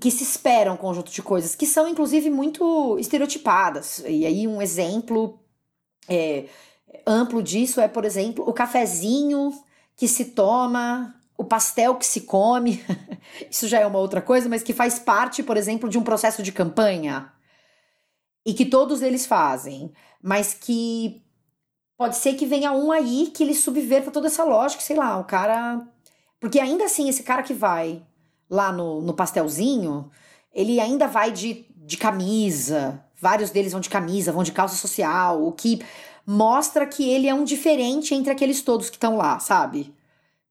[0.00, 4.02] que se espera um conjunto de coisas que são, inclusive, muito estereotipadas.
[4.06, 5.38] E aí, um exemplo
[6.08, 6.46] é,
[7.06, 9.52] amplo disso é, por exemplo, o cafezinho
[9.96, 12.84] que se toma, o pastel que se come.
[13.50, 16.42] Isso já é uma outra coisa, mas que faz parte, por exemplo, de um processo
[16.42, 17.32] de campanha.
[18.44, 21.22] E que todos eles fazem, mas que
[21.96, 25.24] pode ser que venha um aí que ele subverta toda essa lógica, sei lá, o
[25.24, 25.86] cara.
[26.40, 28.06] Porque ainda assim, esse cara que vai
[28.50, 30.10] lá no, no pastelzinho,
[30.52, 33.04] ele ainda vai de, de camisa.
[33.20, 35.82] Vários deles vão de camisa, vão de calça social, o que
[36.26, 39.94] mostra que ele é um diferente entre aqueles todos que estão lá, sabe?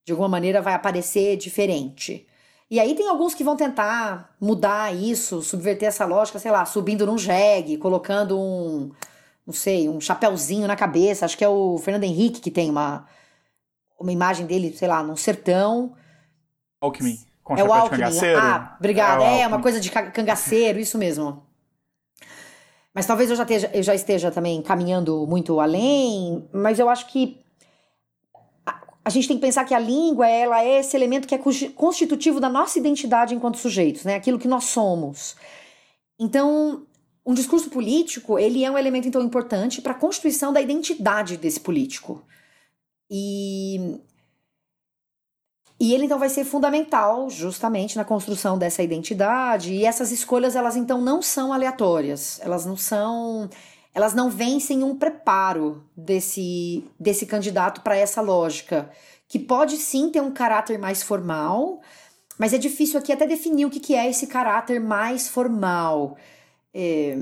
[0.06, 2.26] De alguma maneira vai aparecer diferente.
[2.70, 7.06] E aí tem alguns que vão tentar mudar isso, subverter essa lógica, sei lá, subindo
[7.06, 8.92] num jegue, colocando um,
[9.46, 11.26] não sei, um chapéuzinho na cabeça.
[11.26, 13.08] Acho que é o Fernando Henrique que tem uma,
[13.98, 15.96] uma imagem dele, sei lá, num sertão.
[16.82, 17.27] Alckmin.
[17.48, 18.04] Com é o Alckmin.
[18.38, 19.24] Ah, obrigada.
[19.24, 21.44] É, é, uma coisa de cangaceiro, isso mesmo.
[22.94, 27.08] Mas talvez eu já, esteja, eu já esteja também caminhando muito além, mas eu acho
[27.08, 27.40] que
[28.66, 31.40] a, a gente tem que pensar que a língua ela é esse elemento que é
[31.74, 34.16] constitutivo da nossa identidade enquanto sujeitos, né?
[34.16, 35.38] Aquilo que nós somos.
[36.20, 36.86] Então,
[37.26, 41.62] um discurso político, ele é um elemento então importante para a constituição da identidade desse
[41.62, 42.22] político.
[43.10, 44.02] E
[45.80, 49.74] e ele então vai ser fundamental justamente na construção dessa identidade.
[49.74, 52.40] E essas escolhas elas então não são aleatórias.
[52.42, 53.50] Elas não são
[53.94, 58.90] elas não vêm sem um preparo desse desse candidato para essa lógica,
[59.28, 61.82] que pode sim ter um caráter mais formal,
[62.40, 66.18] mas é difícil aqui até definir o que, que é esse caráter mais formal.
[66.74, 67.18] É,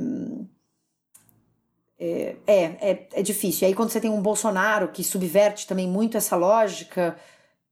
[1.97, 3.65] é, é, é, é difícil.
[3.65, 7.17] E aí, quando você tem um Bolsonaro que subverte também muito essa lógica,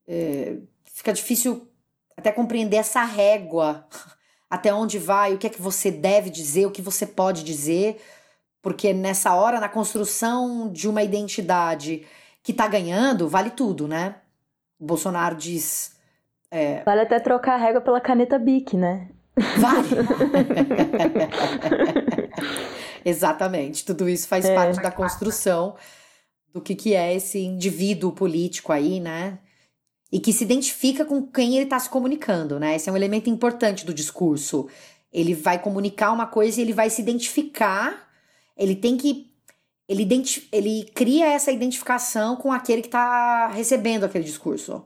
[0.08, 0.56] é,
[0.94, 1.68] fica difícil
[2.16, 3.86] até compreender essa régua,
[4.48, 8.00] até onde vai, o que é que você deve dizer, o que você pode dizer,
[8.62, 12.06] porque nessa hora, na construção de uma identidade
[12.42, 14.14] que tá ganhando, vale tudo, né?
[14.78, 15.96] O Bolsonaro diz.
[16.50, 16.82] É...
[16.84, 19.08] Vale até trocar a régua pela caneta Bic, né?
[19.58, 19.88] Vale!
[23.04, 24.54] Exatamente, tudo isso faz é.
[24.54, 25.74] parte da construção
[26.52, 29.38] do que, que é esse indivíduo político aí, né?
[30.14, 32.76] E que se identifica com quem ele está se comunicando, né?
[32.76, 34.68] Esse é um elemento importante do discurso.
[35.12, 38.08] Ele vai comunicar uma coisa e ele vai se identificar,
[38.56, 39.28] ele tem que.
[39.88, 40.06] Ele,
[40.52, 44.84] ele cria essa identificação com aquele que está recebendo aquele discurso.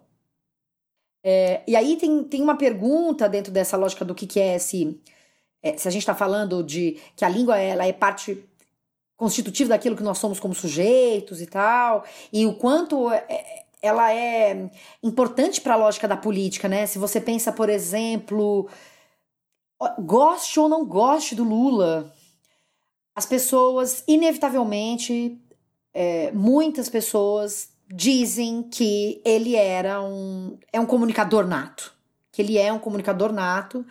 [1.23, 4.99] É, e aí tem, tem uma pergunta dentro dessa lógica do que, que é esse.
[5.62, 8.43] É, se a gente está falando de que a língua ela é parte
[9.14, 14.71] constitutiva daquilo que nós somos como sujeitos e tal, e o quanto é, ela é
[15.03, 16.87] importante para a lógica da política, né?
[16.87, 18.69] Se você pensa, por exemplo,
[20.01, 22.12] goste ou não goste do Lula,
[23.14, 25.41] as pessoas, inevitavelmente,
[25.93, 31.93] é, muitas pessoas dizem que ele era um, é um comunicador nato.
[32.31, 33.85] Que ele é um comunicador nato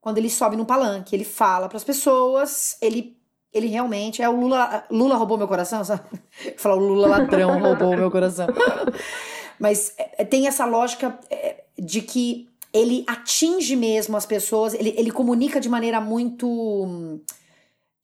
[0.00, 1.14] quando ele sobe no palanque.
[1.16, 3.17] Ele fala para as pessoas, ele
[3.52, 4.84] ele realmente é o Lula.
[4.90, 6.02] Lula roubou meu coração, sabe?
[6.56, 8.46] Falar o Lula ladrão roubou meu coração.
[9.58, 14.94] Mas é, é, tem essa lógica é, de que ele atinge mesmo as pessoas, ele,
[14.96, 16.46] ele comunica de maneira muito.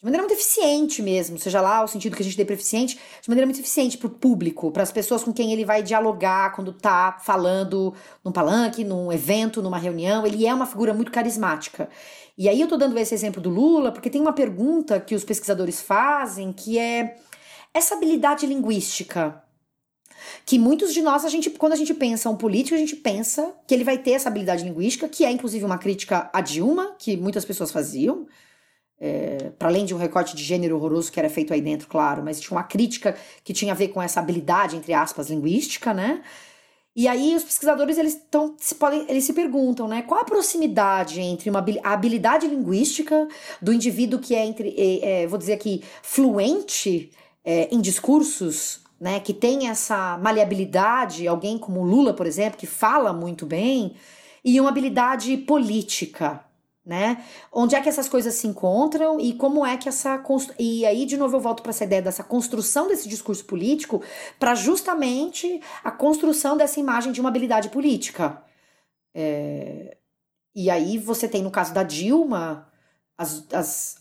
[0.00, 3.00] De maneira muito eficiente mesmo, seja lá o sentido que a gente dê para eficiente,
[3.22, 6.52] de maneira muito eficiente para o público, para as pessoas com quem ele vai dialogar
[6.54, 10.26] quando tá falando num palanque, num evento, numa reunião.
[10.26, 11.88] Ele é uma figura muito carismática.
[12.36, 15.24] E aí eu tô dando esse exemplo do Lula porque tem uma pergunta que os
[15.24, 17.16] pesquisadores fazem que é
[17.72, 19.44] essa habilidade linguística
[20.44, 23.54] que muitos de nós, a gente, quando a gente pensa um político, a gente pensa
[23.66, 27.16] que ele vai ter essa habilidade linguística, que é inclusive uma crítica a Dilma, que
[27.16, 28.26] muitas pessoas faziam,
[28.98, 32.22] é, para além de um recorte de gênero horroroso que era feito aí dentro, claro,
[32.22, 36.22] mas tinha uma crítica que tinha a ver com essa habilidade, entre aspas, linguística, né?
[36.96, 41.20] E aí os pesquisadores eles estão se podem eles se perguntam, né, qual a proximidade
[41.20, 43.26] entre uma habilidade linguística
[43.60, 47.10] do indivíduo que é entre é, é, vou dizer aqui fluente
[47.44, 53.12] é, em discursos né, que tem essa maleabilidade, alguém como Lula, por exemplo, que fala
[53.12, 53.96] muito bem,
[54.44, 56.44] e uma habilidade política,
[56.84, 57.24] né?
[57.50, 60.22] Onde é que essas coisas se encontram e como é que essa
[60.58, 64.02] e aí de novo eu volto para essa ideia dessa construção desse discurso político
[64.38, 68.42] para justamente a construção dessa imagem de uma habilidade política.
[69.14, 69.96] É...
[70.54, 72.68] E aí você tem no caso da Dilma
[73.16, 73.96] as, as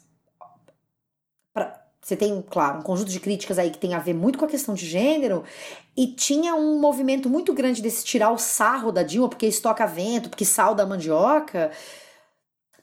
[1.54, 1.82] pra...
[2.02, 4.50] você tem claro um conjunto de críticas aí que tem a ver muito com a
[4.50, 5.46] questão de gênero
[5.96, 10.30] e tinha um movimento muito grande desse tirar o sarro da Dilma porque estoca vento,
[10.30, 11.72] porque sal da mandioca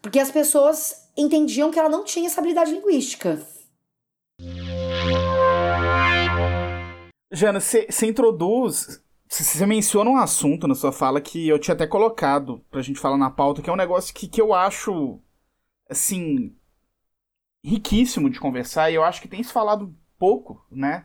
[0.03, 3.41] porque as pessoas entendiam que ela não tinha essa habilidade linguística.
[7.33, 12.65] Jana, você introduz, você menciona um assunto na sua fala que eu tinha até colocado
[12.71, 15.21] pra gente falar na pauta, que é um negócio que, que eu acho,
[15.89, 16.57] assim,
[17.63, 21.05] riquíssimo de conversar e eu acho que tem se falado pouco, né?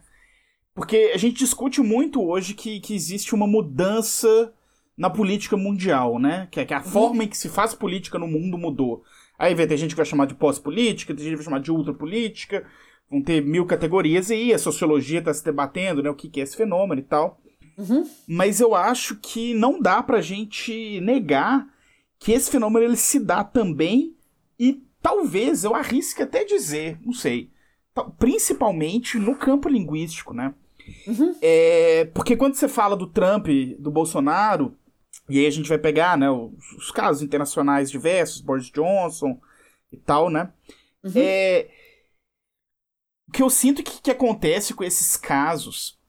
[0.74, 4.54] Porque a gente discute muito hoje que, que existe uma mudança
[4.98, 6.48] na política mundial, né?
[6.52, 6.84] Que é, que a uhum.
[6.84, 9.04] forma em que se faz política no mundo mudou.
[9.38, 11.72] Aí vai ter gente que vai chamar de pós-política, tem gente que vai chamar de
[11.72, 12.66] ultrapolítica,
[13.10, 16.10] vão ter mil categorias, e aí a sociologia está se debatendo, né?
[16.10, 17.42] O que, que é esse fenômeno e tal.
[17.78, 18.10] Uhum.
[18.28, 21.68] Mas eu acho que não dá pra gente negar
[22.18, 24.16] que esse fenômeno ele se dá também,
[24.58, 27.50] e talvez eu arrisque até dizer, não sei,
[28.18, 30.54] principalmente no campo linguístico, né?
[31.08, 31.36] Uhum.
[31.42, 34.78] É, porque quando você fala do Trump, do Bolsonaro,
[35.28, 39.40] e aí a gente vai pegar, né, os, os casos internacionais diversos, Boris Johnson
[39.92, 40.52] e tal, né?
[41.04, 41.12] Uhum.
[41.16, 41.68] É,
[43.28, 46.00] o que eu sinto que, que acontece com esses casos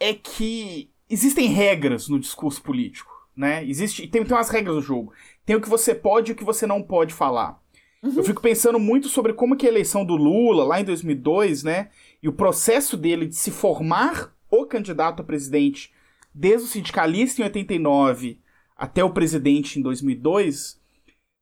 [0.00, 3.64] é que existem regras no discurso político, né?
[3.64, 5.12] Existe, tem, tem umas regras do jogo.
[5.44, 7.60] Tem o que você pode e o que você não pode falar.
[8.02, 8.14] Uhum.
[8.16, 11.90] Eu fico pensando muito sobre como que a eleição do Lula, lá em 2002, né?
[12.22, 15.92] E o processo dele de se formar o candidato a presidente
[16.34, 18.40] desde o sindicalista em 89
[18.76, 20.78] até o presidente em 2002,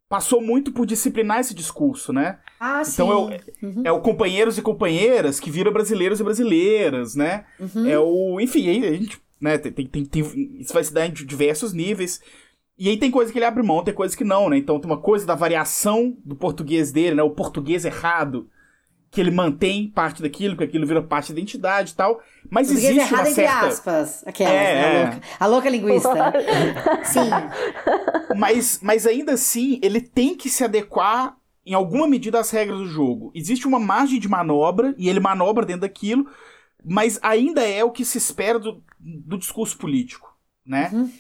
[0.09, 2.39] passou muito por disciplinar esse discurso, né?
[2.61, 3.35] Ah, então sim.
[3.35, 3.83] É, o, uhum.
[3.87, 7.45] é o companheiros e companheiras que viram brasileiros e brasileiras, né?
[7.59, 7.87] Uhum.
[7.87, 8.41] É o.
[8.41, 9.21] Enfim, aí a gente.
[9.41, 10.23] Né, tem, tem, tem,
[10.61, 12.21] isso vai se dar em diversos níveis.
[12.79, 14.57] E aí tem coisa que ele abre mão, tem coisa que não, né?
[14.57, 17.23] Então tem uma coisa da variação do português dele, né?
[17.23, 18.49] O português errado
[19.15, 22.21] que ele mantém parte daquilo, que aquilo vira parte da identidade e tal.
[22.51, 23.53] Mas Português existe errado, uma certa...
[23.53, 24.85] entre aspas, aquelas, é, né?
[24.85, 25.21] a, louca.
[25.39, 26.33] a louca linguista.
[27.05, 27.31] Sim.
[28.37, 32.87] Mas, mas ainda assim, ele tem que se adequar em alguma medida às regras do
[32.87, 33.31] jogo.
[33.37, 36.29] Existe uma margem de manobra, e ele manobra dentro daquilo,
[36.85, 40.91] mas ainda é o que se espera do, do discurso político, né?
[40.93, 41.11] Uhum.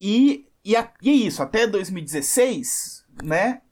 [0.00, 3.62] E, e, a, e é isso, até 2016, né?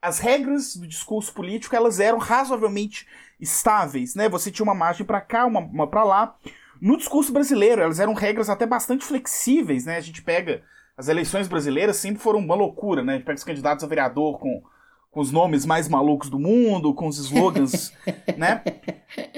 [0.00, 3.06] As regras do discurso político elas eram razoavelmente
[3.40, 4.28] estáveis, né?
[4.28, 6.36] Você tinha uma margem para cá, uma, uma para lá.
[6.80, 9.96] No discurso brasileiro, elas eram regras até bastante flexíveis, né?
[9.96, 10.62] A gente pega
[10.96, 13.12] as eleições brasileiras sempre foram uma loucura, né?
[13.12, 14.62] A gente pega os candidatos a vereador com,
[15.10, 17.92] com os nomes mais malucos do mundo, com os slogans,
[18.36, 18.62] né?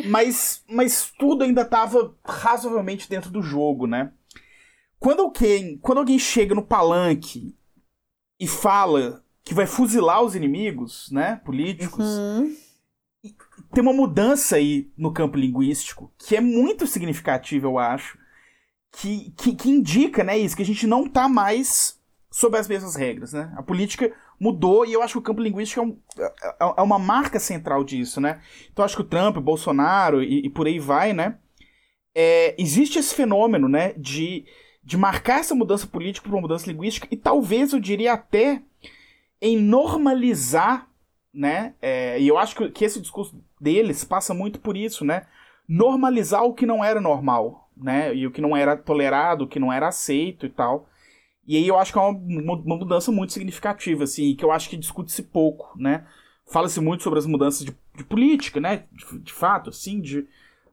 [0.07, 4.11] Mas, mas tudo ainda estava razoavelmente dentro do jogo, né?
[4.99, 7.55] Quando alguém, quando alguém chega no palanque
[8.39, 12.05] e fala que vai fuzilar os inimigos, né, políticos.
[12.05, 12.57] Uhum.
[13.73, 18.19] Tem uma mudança aí no campo linguístico que é muito significativa, eu acho,
[18.93, 21.99] que, que, que indica, né, isso, que a gente não tá mais
[22.31, 23.53] sob as mesmas regras, né?
[23.57, 26.99] A política mudou e eu acho que o campo linguístico é, um, é, é uma
[26.99, 28.41] marca central disso, né?
[28.73, 31.39] Então eu acho que o Trump, o Bolsonaro e, e por aí vai, né?
[32.15, 34.45] É, existe esse fenômeno, né, de,
[34.83, 38.63] de marcar essa mudança política por uma mudança linguística e talvez eu diria até
[39.41, 40.89] em normalizar,
[41.33, 41.75] né?
[41.81, 45.27] É, e eu acho que, que esse discurso deles passa muito por isso, né?
[45.69, 48.15] Normalizar o que não era normal, né?
[48.15, 50.89] E o que não era tolerado, o que não era aceito e tal.
[51.47, 54.69] E aí eu acho que é uma, uma mudança muito significativa, assim, que eu acho
[54.69, 56.07] que discute-se pouco, né?
[56.47, 58.85] Fala-se muito sobre as mudanças de, de política, né?
[58.93, 60.27] De, de, fato, assim, de,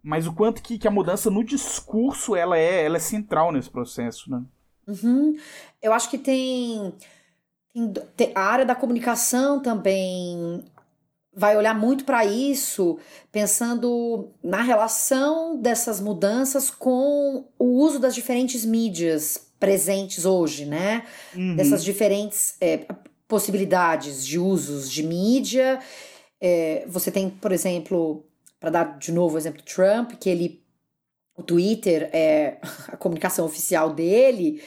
[0.04, 3.70] mas o quanto que, que a mudança no discurso ela é, ela é central nesse
[3.70, 4.44] processo, né?
[4.88, 5.36] Uhum.
[5.82, 6.94] Eu acho que tem
[8.34, 10.64] a área da comunicação também
[11.34, 12.98] vai olhar muito para isso,
[13.32, 21.04] pensando na relação dessas mudanças com o uso das diferentes mídias presentes hoje, né?
[21.36, 21.56] Uhum.
[21.56, 22.88] Dessas diferentes é,
[23.28, 25.80] possibilidades de usos de mídia.
[26.42, 28.26] É, você tem, por exemplo,
[28.60, 30.64] para dar de novo o exemplo do Trump, que ele.
[31.36, 32.58] O Twitter é
[32.92, 34.60] a comunicação oficial dele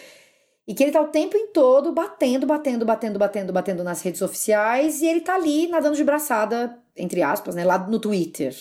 [0.70, 4.22] e que ele tá o tempo em todo batendo, batendo, batendo, batendo, batendo nas redes
[4.22, 8.54] oficiais e ele tá ali nadando de braçada, entre aspas, né, lá no Twitter.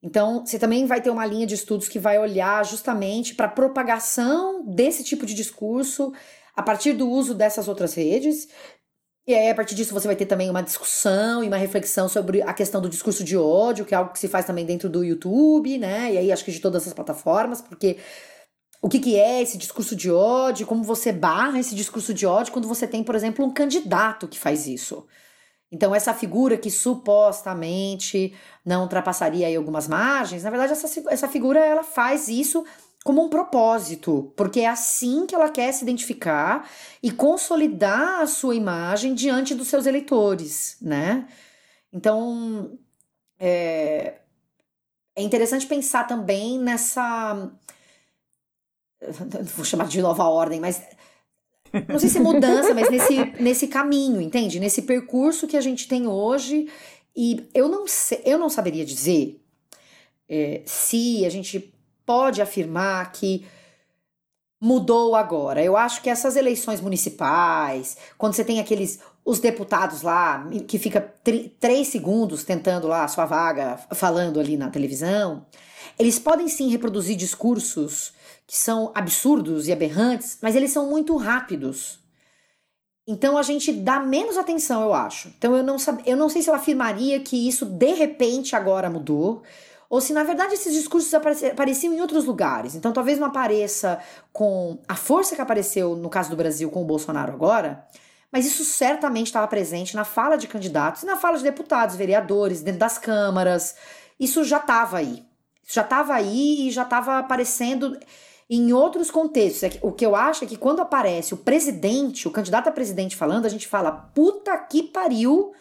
[0.00, 3.50] Então, você também vai ter uma linha de estudos que vai olhar justamente para a
[3.50, 6.12] propagação desse tipo de discurso
[6.54, 8.46] a partir do uso dessas outras redes.
[9.26, 12.40] E aí, a partir disso, você vai ter também uma discussão e uma reflexão sobre
[12.42, 15.02] a questão do discurso de ódio, que é algo que se faz também dentro do
[15.02, 16.12] YouTube, né?
[16.12, 17.98] E aí, acho que de todas as plataformas, porque
[18.82, 22.52] o que, que é esse discurso de ódio, como você barra esse discurso de ódio
[22.52, 25.06] quando você tem, por exemplo, um candidato que faz isso.
[25.70, 31.60] Então, essa figura que supostamente não ultrapassaria aí algumas margens, na verdade, essa, essa figura
[31.60, 32.66] ela faz isso
[33.04, 36.68] como um propósito, porque é assim que ela quer se identificar
[37.02, 41.26] e consolidar a sua imagem diante dos seus eleitores, né?
[41.92, 42.78] Então,
[43.38, 44.18] é,
[45.16, 47.50] é interessante pensar também nessa.
[49.56, 50.82] Vou chamar de nova ordem, mas.
[51.88, 54.60] Não sei se mudança, mas nesse, nesse caminho, entende?
[54.60, 56.68] Nesse percurso que a gente tem hoje.
[57.16, 59.42] E eu não, sei, eu não saberia dizer
[60.28, 61.74] é, se a gente
[62.04, 63.46] pode afirmar que
[64.60, 65.62] mudou agora.
[65.62, 71.00] Eu acho que essas eleições municipais, quando você tem aqueles os deputados lá que fica
[71.60, 75.46] três segundos tentando lá a sua vaga falando ali na televisão,
[75.98, 78.12] eles podem sim reproduzir discursos
[78.52, 81.98] que são absurdos e aberrantes, mas eles são muito rápidos.
[83.06, 85.28] Então a gente dá menos atenção, eu acho.
[85.28, 89.42] Então eu não, eu não sei se eu afirmaria que isso de repente agora mudou
[89.88, 92.74] ou se na verdade esses discursos apareciam em outros lugares.
[92.74, 93.98] Então talvez não apareça
[94.34, 97.86] com a força que apareceu no caso do Brasil com o Bolsonaro agora,
[98.30, 102.60] mas isso certamente estava presente na fala de candidatos e na fala de deputados, vereadores,
[102.60, 103.74] dentro das câmaras.
[104.20, 105.24] Isso já estava aí.
[105.66, 107.98] Já estava aí e já estava aparecendo
[108.56, 109.62] em outros contextos.
[109.62, 113.16] É o que eu acho é que quando aparece o presidente, o candidato a presidente
[113.16, 115.52] falando, a gente fala, puta que pariu,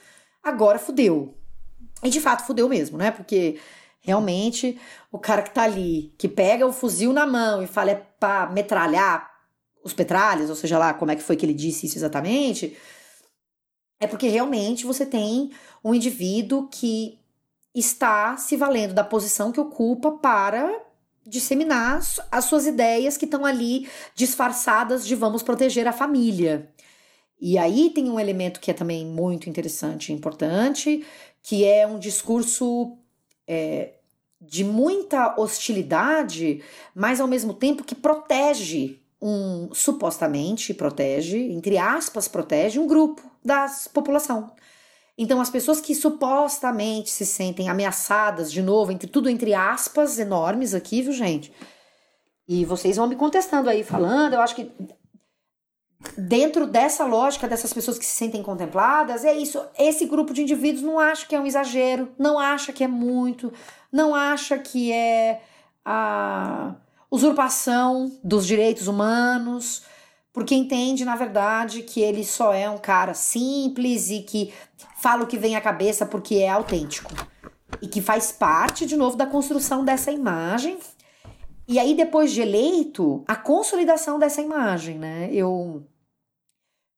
[0.44, 1.34] agora fudeu.
[2.04, 3.12] E de fato fudeu mesmo, né?
[3.12, 3.60] Porque
[4.02, 4.80] Realmente,
[5.12, 8.48] o cara que tá ali, que pega o fuzil na mão e fala é pra
[8.48, 9.30] metralhar
[9.84, 12.76] os petralhas, ou seja lá como é que foi que ele disse isso exatamente,
[14.00, 15.52] é porque realmente você tem
[15.84, 17.20] um indivíduo que
[17.76, 20.82] está se valendo da posição que ocupa para
[21.26, 22.02] disseminar
[22.32, 26.70] as suas ideias que estão ali disfarçadas de vamos proteger a família.
[27.40, 31.06] E aí tem um elemento que é também muito interessante e importante,
[31.42, 32.98] que é um discurso
[33.48, 33.94] é,
[34.40, 36.64] de muita hostilidade,
[36.94, 43.68] mas ao mesmo tempo que protege um supostamente protege, entre aspas, protege um grupo da
[43.94, 44.52] população.
[45.18, 50.74] Então as pessoas que supostamente se sentem ameaçadas, de novo, entre tudo entre aspas enormes
[50.74, 51.54] aqui, viu, gente?
[52.48, 54.72] E vocês vão me contestando aí, falando, eu acho que
[56.18, 59.62] dentro dessa lógica dessas pessoas que se sentem contempladas, é isso.
[59.78, 63.54] Esse grupo de indivíduos não acha que é um exagero, não acha que é muito,
[63.92, 65.42] não acha que é
[65.86, 66.76] a
[67.10, 69.84] usurpação dos direitos humanos,
[70.34, 74.54] porque entende, na verdade, que ele só é um cara simples e que
[75.02, 77.12] fala o que vem à cabeça porque é autêntico.
[77.82, 80.78] E que faz parte, de novo, da construção dessa imagem.
[81.68, 85.30] E aí, depois de eleito, a consolidação dessa imagem, né?
[85.32, 85.86] Eu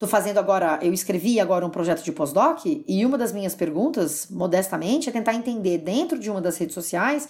[0.04, 4.28] Tô fazendo agora, eu escrevi agora um projeto de pós-doc e uma das minhas perguntas,
[4.30, 7.30] modestamente, é tentar entender dentro de uma das redes sociais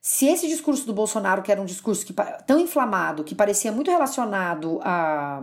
[0.00, 2.14] se esse discurso do Bolsonaro, que era um discurso que,
[2.46, 5.42] tão inflamado, que parecia muito relacionado a,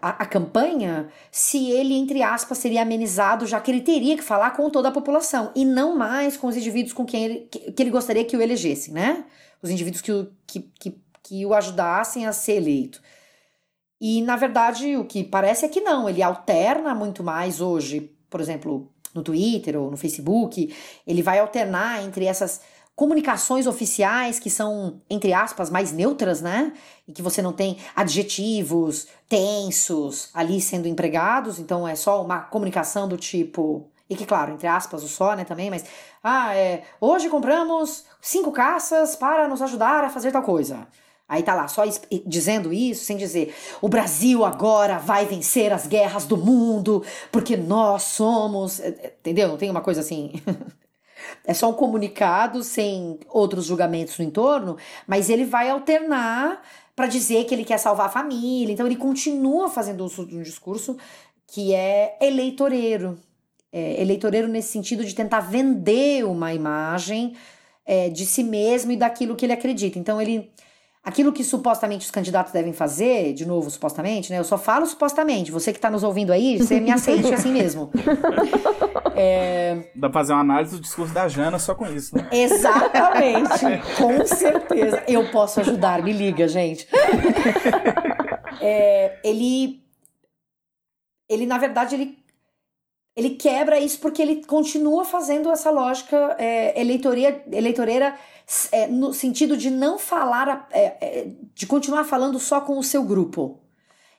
[0.00, 4.50] a, a, campanha, se ele, entre aspas, seria amenizado, já que ele teria que falar
[4.52, 7.82] com toda a população e não mais com os indivíduos com quem ele, que, que
[7.82, 9.24] ele gostaria que o elegessem, né?
[9.62, 13.00] Os indivíduos que o, que, que, que o ajudassem a ser eleito.
[14.00, 18.40] E, na verdade, o que parece é que não, ele alterna muito mais hoje, por
[18.40, 20.74] exemplo, no Twitter ou no Facebook,
[21.06, 22.60] ele vai alternar entre essas
[22.96, 26.72] comunicações oficiais que são, entre aspas, mais neutras, né?
[27.08, 33.08] E que você não tem adjetivos tensos ali sendo empregados, então é só uma comunicação
[33.08, 33.90] do tipo.
[34.08, 35.84] E que, claro, entre aspas, o só, né, também, mas.
[36.22, 36.84] Ah, é.
[37.00, 40.86] Hoje compramos cinco caças para nos ajudar a fazer tal coisa.
[41.26, 41.82] Aí tá lá, só
[42.26, 48.02] dizendo isso, sem dizer o Brasil agora vai vencer as guerras do mundo, porque nós
[48.02, 48.78] somos.
[48.78, 49.48] É, é, entendeu?
[49.48, 50.32] Não tem uma coisa assim.
[51.44, 56.62] é só um comunicado sem outros julgamentos no entorno, mas ele vai alternar
[56.94, 58.72] para dizer que ele quer salvar a família.
[58.72, 60.96] Então ele continua fazendo uso de um discurso
[61.46, 63.18] que é eleitoreiro.
[63.72, 67.34] É, eleitoreiro nesse sentido de tentar vender uma imagem
[67.84, 69.98] é, de si mesmo e daquilo que ele acredita.
[69.98, 70.50] Então ele
[71.04, 74.38] aquilo que supostamente os candidatos devem fazer, de novo, supostamente, né?
[74.38, 75.52] Eu só falo supostamente.
[75.52, 77.90] Você que está nos ouvindo aí, você me aceite assim mesmo.
[79.16, 79.90] É...
[79.94, 82.28] Dá pra fazer uma análise do discurso da Jana só com isso, né?
[82.32, 83.60] Exatamente.
[83.96, 85.04] com certeza.
[85.06, 86.88] Eu posso ajudar, me liga, gente.
[88.60, 89.82] É, ele
[91.28, 92.18] ele na verdade, ele,
[93.16, 98.16] ele quebra isso porque ele continua fazendo essa lógica é, eleitoria, eleitoreira
[98.72, 103.04] é, no sentido de não falar, é, é, de continuar falando só com o seu
[103.04, 103.60] grupo.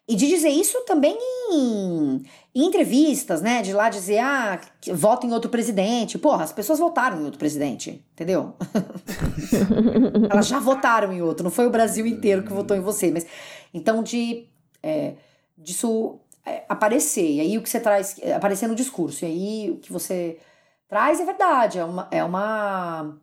[0.07, 1.17] E de dizer isso também
[1.51, 2.21] em,
[2.53, 3.63] em, entrevistas, né?
[3.63, 4.61] De lá dizer, ah,
[4.93, 6.19] vota em outro presidente.
[6.19, 8.53] Porra, as pessoas votaram em outro presidente, entendeu?
[10.29, 13.09] Elas já votaram em outro, não foi o Brasil inteiro que votou em você.
[13.09, 13.25] Mas
[13.73, 14.47] então, de
[14.83, 15.15] é,
[15.57, 16.19] disso
[16.69, 19.91] aparecer, e aí o que você traz, é, aparecer no discurso, e aí o que
[19.91, 20.39] você
[20.87, 22.07] traz é verdade, é uma.
[22.11, 23.17] É, uma,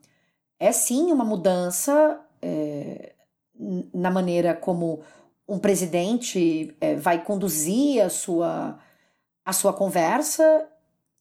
[0.59, 3.13] é sim uma mudança é,
[3.95, 5.03] na maneira como
[5.49, 8.79] um presidente é, vai conduzir a sua,
[9.45, 10.69] a sua conversa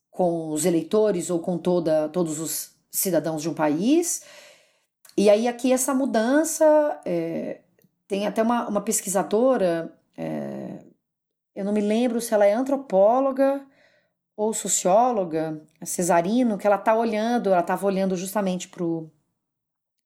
[0.09, 4.23] com os eleitores ou com toda, todos os cidadãos de um país.
[5.17, 6.99] E aí, aqui, essa mudança.
[7.05, 7.61] É,
[8.11, 10.60] tem até uma, uma pesquisadora, é,
[11.55, 13.65] eu não me lembro se ela é antropóloga
[14.35, 19.11] ou socióloga, Cesarino, que ela está olhando, ela estava olhando justamente para o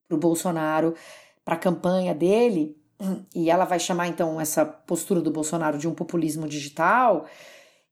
[0.09, 0.95] Bolsonaro,
[1.43, 2.75] para a campanha dele,
[3.33, 7.27] e ela vai chamar então essa postura do Bolsonaro de um populismo digital,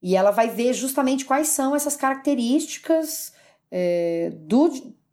[0.02, 3.34] e ela vai ver justamente quais são essas características
[3.72, 4.70] é, do,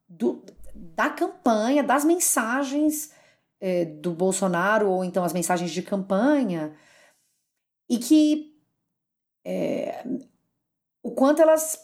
[0.09, 3.13] do, da campanha, das mensagens
[3.61, 6.73] é, do Bolsonaro, ou então as mensagens de campanha,
[7.91, 8.55] e que
[9.45, 10.05] é,
[11.03, 11.77] o quanto elas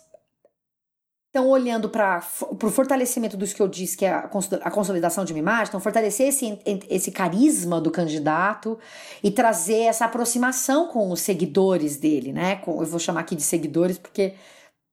[1.26, 5.38] estão olhando para o fortalecimento dos que eu disse, que é a, consolidação de uma
[5.38, 8.78] imagem, então fortalecer esse, esse carisma do candidato
[9.22, 12.56] e trazer essa aproximação com os seguidores dele, né?
[12.56, 14.34] Com, eu vou chamar aqui de seguidores porque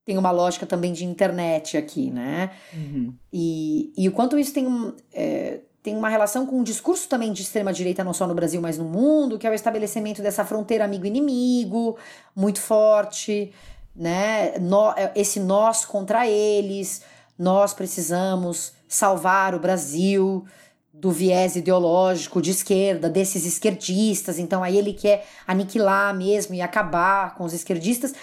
[0.05, 2.51] tem uma lógica também de internet aqui, né?
[2.73, 3.13] Uhum.
[3.31, 4.67] E, e o quanto isso tem,
[5.13, 8.77] é, tem uma relação com um discurso também de extrema-direita, não só no Brasil, mas
[8.77, 11.97] no mundo, que é o estabelecimento dessa fronteira amigo-inimigo
[12.35, 13.53] muito forte
[13.95, 14.53] né?
[14.95, 17.03] É, esse nós contra eles,
[17.37, 20.45] nós precisamos salvar o Brasil
[20.91, 24.39] do viés ideológico de esquerda, desses esquerdistas.
[24.39, 28.13] Então aí ele quer aniquilar mesmo e acabar com os esquerdistas.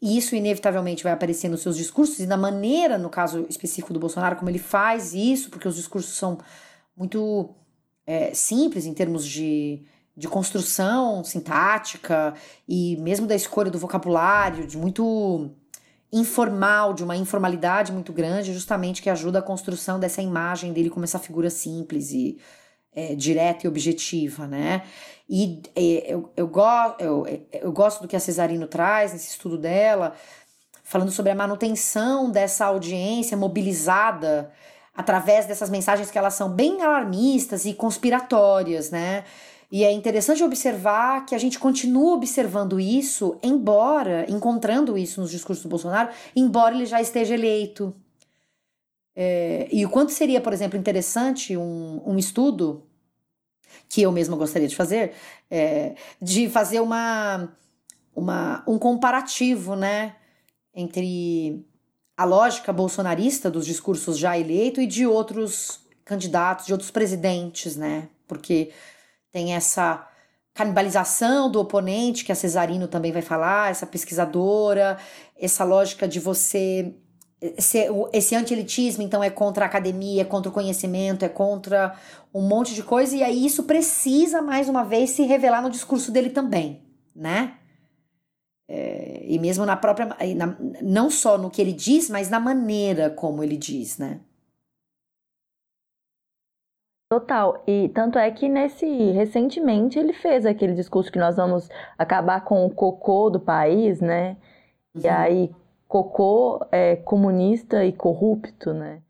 [0.00, 3.98] E isso inevitavelmente vai aparecer nos seus discursos e na maneira, no caso específico do
[3.98, 6.38] Bolsonaro, como ele faz isso, porque os discursos são
[6.96, 7.54] muito
[8.06, 9.84] é, simples em termos de
[10.16, 12.32] de construção sintática
[12.66, 15.50] e mesmo da escolha do vocabulário, de muito
[16.10, 21.04] informal, de uma informalidade muito grande, justamente que ajuda a construção dessa imagem dele como
[21.04, 22.38] essa figura simples e
[22.94, 24.82] é, direta e objetiva, né?
[25.28, 26.62] E é, eu, eu, go
[26.98, 30.14] eu, eu gosto do que a Cesarino traz nesse estudo dela,
[30.82, 34.50] falando sobre a manutenção dessa audiência mobilizada
[34.96, 39.24] através dessas mensagens que elas são bem alarmistas e conspiratórias, né?
[39.70, 45.64] E é interessante observar que a gente continua observando isso, embora, encontrando isso nos discursos
[45.64, 47.94] do Bolsonaro, embora ele já esteja eleito.
[49.14, 52.86] É, e o quanto seria, por exemplo, interessante um, um estudo,
[53.88, 55.12] que eu mesma gostaria de fazer,
[55.50, 57.52] é, de fazer uma,
[58.14, 60.14] uma, um comparativo, né,
[60.74, 61.66] entre
[62.16, 68.08] a lógica bolsonarista dos discursos já eleito e de outros candidatos, de outros presidentes, né,
[68.26, 68.72] porque
[69.32, 70.08] tem essa
[70.54, 74.96] canibalização do oponente, que a Cesarino também vai falar, essa pesquisadora,
[75.38, 76.94] essa lógica de você.
[77.38, 81.94] Esse, esse anti-elitismo, então, é contra a academia, é contra o conhecimento, é contra
[82.32, 86.10] um monte de coisa, e aí isso precisa, mais uma vez, se revelar no discurso
[86.10, 86.82] dele também,
[87.14, 87.58] né?
[88.68, 90.06] É, e mesmo na própria.
[90.34, 94.20] Na, não só no que ele diz, mas na maneira como ele diz, né?
[97.08, 97.62] Total.
[97.68, 102.66] E tanto é que nesse recentemente ele fez aquele discurso que nós vamos acabar com
[102.66, 104.36] o cocô do país, né?
[104.94, 105.02] Uhum.
[105.04, 105.54] E aí
[105.86, 109.02] cocô é comunista e corrupto, né?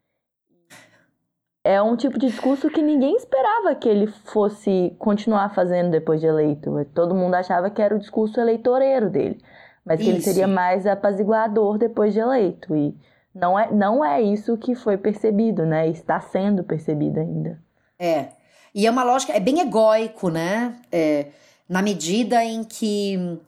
[1.67, 6.25] É um tipo de discurso que ninguém esperava que ele fosse continuar fazendo depois de
[6.25, 6.71] eleito.
[6.93, 9.37] Todo mundo achava que era o discurso eleitoreiro dele,
[9.85, 10.13] mas que isso.
[10.13, 12.73] ele seria mais apaziguador depois de eleito.
[12.73, 12.95] E
[13.35, 15.89] não é, não é isso que foi percebido, né?
[15.89, 17.59] Está sendo percebido ainda.
[17.99, 18.29] É.
[18.73, 20.73] E é uma lógica, é bem egóico, né?
[20.89, 21.25] É,
[21.67, 23.41] na medida em que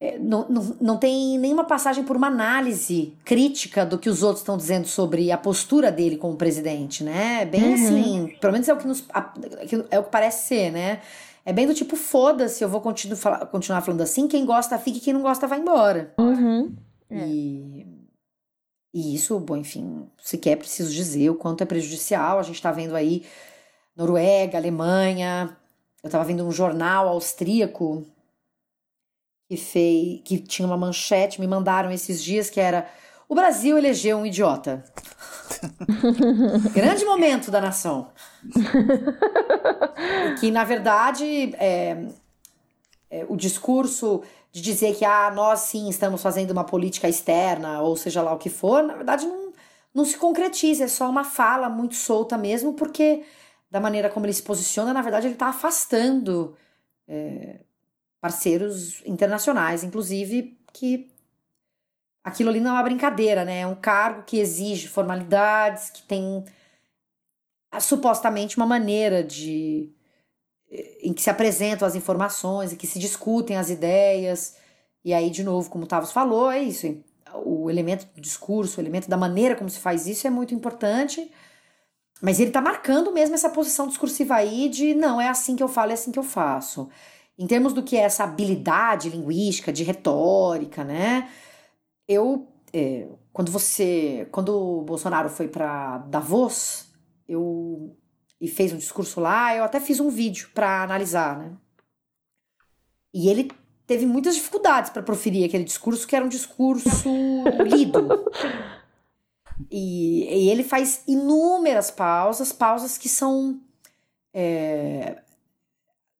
[0.00, 4.40] é, não, não, não tem nenhuma passagem por uma análise crítica do que os outros
[4.40, 7.46] estão dizendo sobre a postura dele como presidente, né?
[7.46, 7.74] Bem uhum.
[7.74, 9.04] assim, pelo menos é o que nos
[9.90, 11.00] é o que parece ser, né?
[11.44, 15.00] É bem do tipo, foda-se, eu vou continuar, continuar falando assim, quem gosta fica e
[15.00, 16.12] quem não gosta vai embora.
[16.18, 16.74] Uhum.
[17.10, 17.86] E
[18.92, 22.38] e isso, bom, enfim, sequer preciso dizer o quanto é prejudicial.
[22.38, 23.24] A gente está vendo aí
[23.94, 25.54] Noruega, Alemanha.
[26.02, 28.06] Eu estava vendo um jornal austríaco
[29.48, 32.88] que fez, que tinha uma manchete, me mandaram esses dias que era
[33.28, 34.84] o Brasil elegeu um idiota.
[36.72, 38.12] Grande momento da nação.
[40.38, 42.06] que, na verdade, é,
[43.10, 44.22] é, o discurso
[44.52, 48.38] de dizer que ah, nós sim estamos fazendo uma política externa, ou seja lá o
[48.38, 49.52] que for, na verdade não,
[49.92, 53.22] não se concretiza, é só uma fala muito solta mesmo, porque
[53.70, 56.56] da maneira como ele se posiciona, na verdade ele está afastando
[57.06, 57.60] é,
[58.26, 61.08] parceiros internacionais, inclusive, que
[62.24, 63.60] aquilo ali não é uma brincadeira, né?
[63.60, 66.44] É um cargo que exige formalidades, que tem
[67.78, 69.92] supostamente uma maneira de
[71.00, 74.56] em que se apresentam as informações, em que se discutem as ideias.
[75.04, 77.00] E aí, de novo, como o Tavos falou, é isso.
[77.44, 81.30] O elemento do discurso, o elemento da maneira como se faz isso é muito importante.
[82.20, 85.68] Mas ele está marcando mesmo essa posição discursiva aí de não, é assim que eu
[85.68, 86.88] falo, é assim que eu faço.
[87.38, 91.30] Em termos do que é essa habilidade linguística, de retórica, né?
[92.08, 96.86] Eu, é, quando você, quando o Bolsonaro foi para Davos,
[97.28, 97.94] eu
[98.40, 101.52] e fez um discurso lá, eu até fiz um vídeo para analisar, né?
[103.12, 103.50] E ele
[103.86, 107.08] teve muitas dificuldades para proferir aquele discurso, que era um discurso
[107.64, 108.08] lido.
[109.70, 113.58] E, e, ele faz inúmeras pausas, pausas que são.
[114.34, 115.22] É,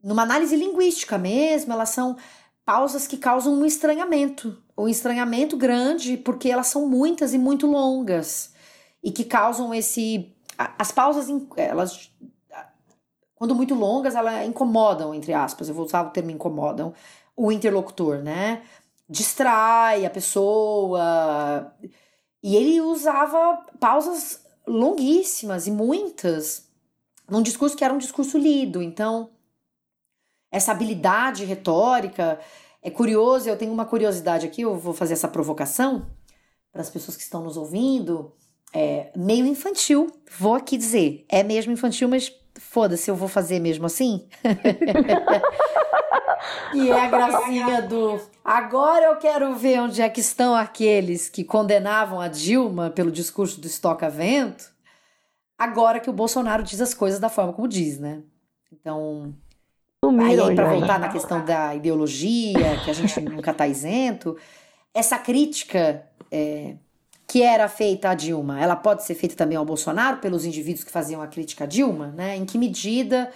[0.07, 2.17] numa análise linguística mesmo, elas são
[2.65, 4.57] pausas que causam um estranhamento.
[4.79, 8.53] Um estranhamento grande, porque elas são muitas e muito longas.
[9.03, 11.27] E que causam esse as pausas,
[11.57, 12.11] elas,
[13.35, 16.95] quando muito longas, elas incomodam, entre aspas, eu vou usar o termo incomodam,
[17.37, 18.63] o interlocutor, né?
[19.09, 21.75] Distrai a pessoa.
[22.45, 26.65] E ele usava pausas longuíssimas e muitas
[27.29, 28.81] num discurso que era um discurso lido.
[28.81, 29.31] Então,
[30.51, 32.41] essa habilidade retórica
[32.83, 33.49] é curioso.
[33.49, 36.07] Eu tenho uma curiosidade aqui, eu vou fazer essa provocação
[36.73, 38.33] para as pessoas que estão nos ouvindo
[38.73, 41.25] é, meio infantil, vou aqui dizer.
[41.29, 44.29] É mesmo infantil, mas foda-se, eu vou fazer mesmo assim.
[46.75, 48.21] e é a gracinha do.
[48.45, 53.61] Agora eu quero ver onde é que estão aqueles que condenavam a Dilma pelo discurso
[53.61, 54.71] do Estoca Vento,
[55.57, 58.23] agora que o Bolsonaro diz as coisas da forma como diz, né?
[58.71, 59.35] Então.
[60.07, 64.37] Sumiram, aí, para voltar na questão da ideologia, que a gente nunca tá isento,
[64.95, 66.07] essa crítica.
[66.31, 66.75] É,
[67.29, 70.93] que era feita a Dilma, ela pode ser feita também ao Bolsonaro pelos indivíduos que
[70.93, 72.37] faziam a crítica a Dilma, né?
[72.37, 73.33] Em que medida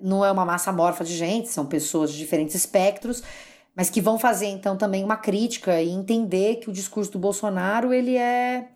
[0.00, 3.22] não é uma massa morfa de gente, são pessoas de diferentes espectros,
[3.74, 7.92] mas que vão fazer então também uma crítica e entender que o discurso do Bolsonaro
[7.92, 8.68] ele é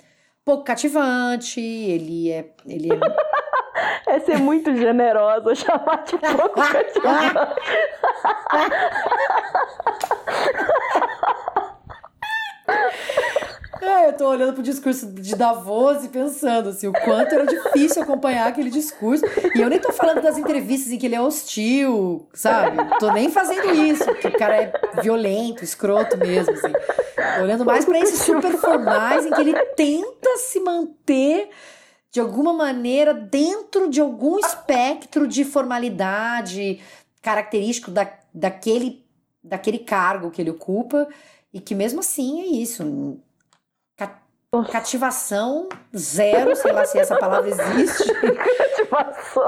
[0.44, 2.96] pouco cativante, ele é ele é
[4.06, 7.56] É ser muito generosa chamar de pouco cativante.
[13.80, 18.02] É, eu tô olhando pro discurso de Davos e pensando assim, o quanto era difícil
[18.02, 19.24] acompanhar aquele discurso.
[19.54, 22.78] E eu nem tô falando das entrevistas em que ele é hostil, sabe?
[22.98, 24.72] Tô nem fazendo isso, porque o cara é
[25.02, 26.72] violento, escroto mesmo, assim.
[27.36, 31.48] Tô olhando mais para esses super formais em que ele tenta se manter
[32.16, 36.80] de alguma maneira dentro de algum espectro de formalidade
[37.20, 39.04] característico da, daquele,
[39.44, 41.06] daquele cargo que ele ocupa
[41.52, 43.20] e que mesmo assim é isso.
[44.72, 48.04] Cativação zero, sei lá se essa palavra existe.
[48.16, 49.42] Cativação.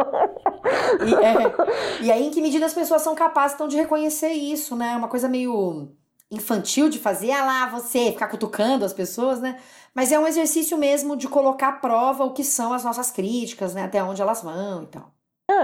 [1.06, 4.76] E, é, e aí, em que medida as pessoas são capazes então, de reconhecer isso,
[4.76, 4.94] né?
[4.94, 5.88] Uma coisa meio
[6.30, 9.58] infantil de fazer, ah lá, você, ficar cutucando as pessoas, né?
[9.98, 13.74] Mas é um exercício mesmo de colocar à prova o que são as nossas críticas,
[13.74, 13.82] né?
[13.82, 15.12] Até onde elas vão e tal.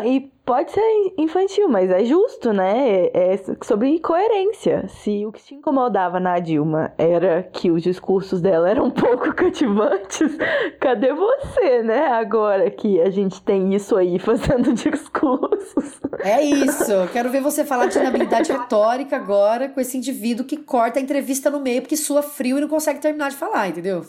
[0.05, 3.07] E pode ser infantil, mas é justo, né?
[3.07, 4.87] É, é sobre coerência.
[4.89, 9.33] Se o que te incomodava na Dilma era que os discursos dela eram um pouco
[9.35, 10.37] cativantes,
[10.81, 12.09] cadê você, né?
[12.09, 16.01] Agora que a gente tem isso aí fazendo discursos.
[16.21, 16.93] É isso.
[17.13, 21.51] Quero ver você falar de inabilidade retórica agora com esse indivíduo que corta a entrevista
[21.51, 24.05] no meio porque sua frio e não consegue terminar de falar, entendeu?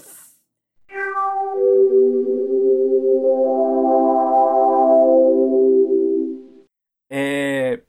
[7.10, 7.82] É,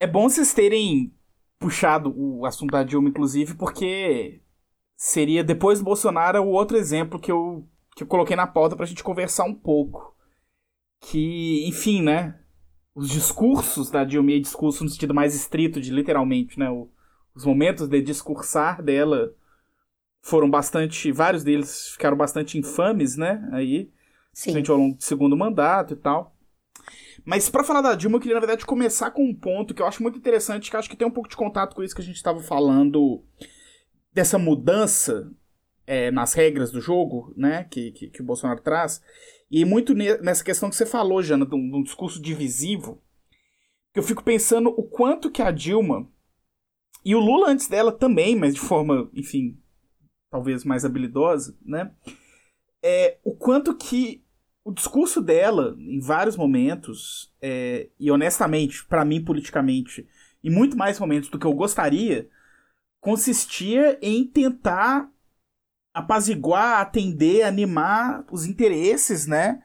[0.00, 1.14] é bom vocês terem
[1.58, 4.42] puxado o assunto da Dilma, inclusive, porque
[4.96, 8.86] seria, depois do Bolsonaro, o outro exemplo que eu, que eu coloquei na pauta pra
[8.86, 10.14] gente conversar um pouco.
[11.00, 12.38] Que, enfim, né?
[12.94, 16.70] Os discursos da Dilma, e discurso no sentido mais estrito de literalmente, né?
[16.70, 16.90] O,
[17.34, 19.32] os momentos de discursar dela
[20.20, 21.10] foram bastante.
[21.10, 23.48] Vários deles ficaram bastante infames, né?
[23.52, 23.90] Aí.
[24.32, 24.62] Sim.
[24.68, 26.31] ao longo do segundo mandato e tal.
[27.24, 29.86] Mas para falar da Dilma, eu queria, na verdade, começar com um ponto que eu
[29.86, 32.04] acho muito interessante, que acho que tem um pouco de contato com isso que a
[32.04, 33.24] gente estava falando,
[34.12, 35.32] dessa mudança
[35.86, 39.02] é, nas regras do jogo, né, que, que, que, o Bolsonaro traz,
[39.50, 43.02] e muito nessa questão que você falou, Jana, de um, de um discurso divisivo,
[43.92, 46.08] que eu fico pensando o quanto que a Dilma,
[47.04, 49.58] e o Lula antes dela também, mas de forma, enfim,
[50.30, 51.92] talvez mais habilidosa, né,
[52.82, 54.24] é, o quanto que
[54.64, 60.08] o discurso dela, em vários momentos, é, e honestamente, para mim politicamente,
[60.42, 62.28] em muito mais momentos do que eu gostaria,
[63.00, 65.10] consistia em tentar
[65.92, 69.62] apaziguar, atender, animar os interesses, né,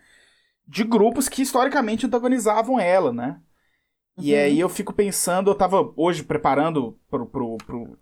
[0.68, 3.42] de grupos que historicamente antagonizavam ela, né?
[4.18, 4.24] Uhum.
[4.24, 7.98] E aí eu fico pensando, eu tava hoje preparando pro, pro, pro,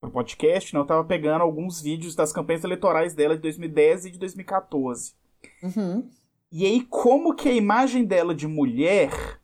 [0.00, 4.10] pro podcast, né, eu tava pegando alguns vídeos das campanhas eleitorais dela de 2010 e
[4.12, 5.20] de 2014.
[5.62, 6.08] Uhum.
[6.50, 9.40] E aí, como que a imagem dela de mulher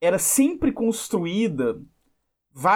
[0.00, 1.80] era sempre construída,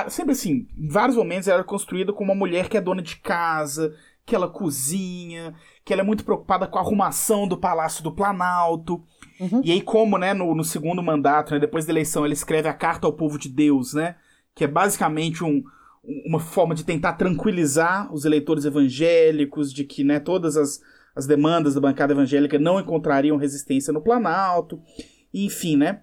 [0.08, 3.94] sempre assim, em vários momentos era construída como uma mulher que é dona de casa,
[4.24, 9.02] que ela cozinha, que ela é muito preocupada com a arrumação do Palácio do Planalto.
[9.40, 9.60] Uhum.
[9.64, 12.74] E aí, como, né, no, no segundo mandato, né, depois da eleição, ela escreve a
[12.74, 14.16] Carta ao Povo de Deus, né?
[14.54, 15.64] Que é basicamente um,
[16.26, 20.80] uma forma de tentar tranquilizar os eleitores evangélicos, de que, né, todas as,
[21.14, 24.80] as demandas da bancada evangélica não encontrariam resistência no Planalto,
[25.32, 26.02] enfim, né?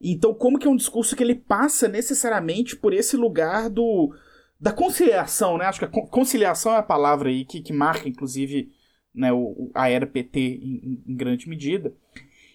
[0.00, 4.14] Então, como que é um discurso que ele passa necessariamente por esse lugar do
[4.58, 5.64] da conciliação, né?
[5.64, 8.70] Acho que a conciliação é a palavra aí que, que marca, inclusive,
[9.14, 11.94] né, o, a era PT em, em, grande medida.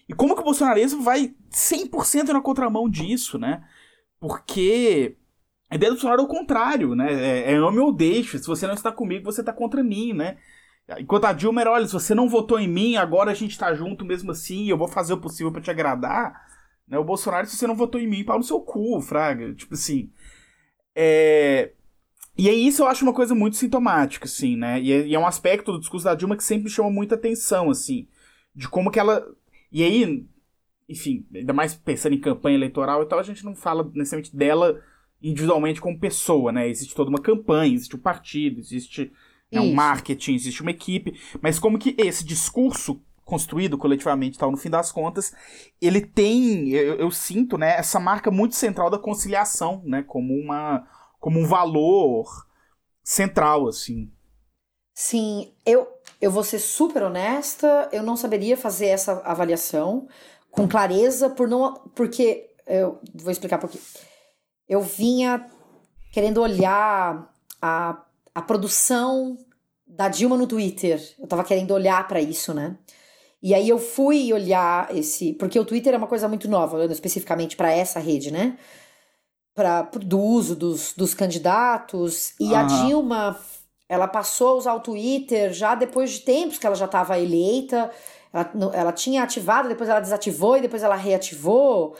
[0.08, 3.64] E como que o bolsonarismo vai 100% na contramão disso, né?
[4.20, 5.16] Porque
[5.68, 7.12] a ideia do Bolsonaro é o contrário, né?
[7.12, 8.38] É, é ame ou deixe.
[8.38, 10.36] Se você não está comigo, você está contra mim, né?
[10.98, 13.74] Enquanto a Dilma era, olha, se você não votou em mim, agora a gente está
[13.74, 16.46] junto mesmo assim, eu vou fazer o possível para te agradar.
[16.86, 16.96] Né?
[16.96, 19.52] O Bolsonaro, se você não votou em mim, pau no seu cu, fraga.
[19.54, 20.10] Tipo assim.
[20.94, 21.72] É...
[22.38, 24.80] E aí isso eu acho uma coisa muito sintomática, assim, né?
[24.80, 27.70] E é, e é, um aspecto do discurso da Dilma que sempre chama muita atenção,
[27.70, 28.06] assim.
[28.54, 29.26] De como que ela.
[29.72, 30.26] E aí,
[30.88, 34.80] enfim, ainda mais pensando em campanha eleitoral e tal, a gente não fala necessariamente dela
[35.22, 36.68] individualmente como pessoa, né?
[36.68, 39.10] Existe toda uma campanha, existe um partido, existe
[39.52, 41.20] né, um marketing, existe uma equipe.
[41.40, 45.34] Mas como que esse discurso construído coletivamente tal, no fim das contas,
[45.82, 50.02] ele tem, eu, eu sinto, né, essa marca muito central da conciliação, né?
[50.02, 50.86] Como uma
[51.18, 52.46] como um valor
[53.02, 54.12] central, assim.
[54.94, 55.88] Sim, eu,
[56.20, 60.06] eu vou ser super honesta, eu não saberia fazer essa avaliação
[60.50, 63.78] com clareza, por não, porque, eu vou explicar por quê.
[64.68, 65.46] Eu vinha
[66.12, 67.28] querendo olhar
[67.60, 68.05] a,
[68.36, 69.36] a produção
[69.86, 72.76] da Dilma no Twitter, eu tava querendo olhar para isso, né?
[73.42, 76.92] E aí eu fui olhar esse, porque o Twitter é uma coisa muito nova, olhando
[76.92, 78.56] especificamente para essa rede, né?
[79.56, 82.34] pra, do uso dos, dos candidatos.
[82.38, 83.40] E a Dilma,
[83.88, 87.90] ela passou a usar o Twitter já depois de tempos que ela já estava eleita.
[88.32, 91.96] Ela, ela tinha ativado, depois ela desativou e depois ela reativou.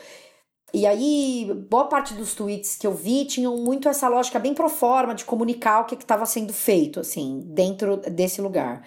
[0.73, 4.69] E aí, boa parte dos tweets que eu vi tinham muito essa lógica bem pro
[4.69, 8.85] forma de comunicar o que estava sendo feito, assim, dentro desse lugar.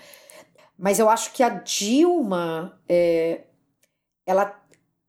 [0.79, 3.45] Mas eu acho que a Dilma, é,
[4.27, 4.61] ela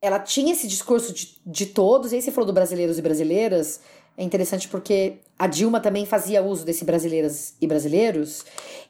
[0.01, 3.81] ela tinha esse discurso de, de todos, e aí você falou do brasileiros e brasileiras,
[4.17, 8.43] é interessante porque a Dilma também fazia uso desse brasileiras e brasileiros,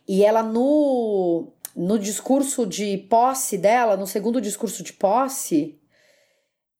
[0.07, 5.77] e ela no, no discurso de posse dela, no segundo discurso de posse,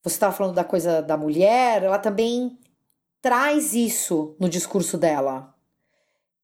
[0.02, 2.58] você estava falando da coisa da mulher, ela também
[3.20, 5.54] traz isso no discurso dela.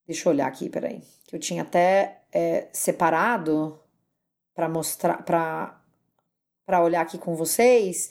[0.07, 1.03] Deixa eu olhar aqui, peraí.
[1.27, 3.79] Que eu tinha até é, separado
[4.55, 8.11] para mostrar, para olhar aqui com vocês,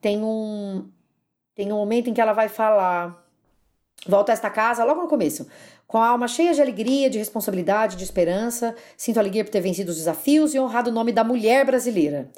[0.00, 0.90] tem um
[1.54, 3.26] tem um momento em que ela vai falar
[4.08, 5.46] Volto a esta casa logo no começo.
[5.86, 9.90] Com a alma cheia de alegria, de responsabilidade, de esperança, sinto alegria por ter vencido
[9.90, 12.30] os desafios e honrado o nome da mulher brasileira.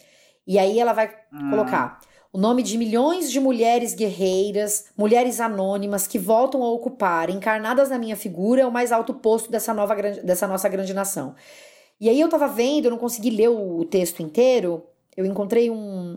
[0.49, 1.51] E aí ela vai ah.
[1.51, 2.01] colocar
[2.33, 7.99] o nome de milhões de mulheres guerreiras, mulheres anônimas que voltam a ocupar, encarnadas na
[7.99, 11.35] minha figura, o mais alto posto dessa, nova, dessa nossa grande nação.
[12.01, 14.85] E aí eu tava vendo, eu não consegui ler o texto inteiro,
[15.17, 16.15] eu encontrei um,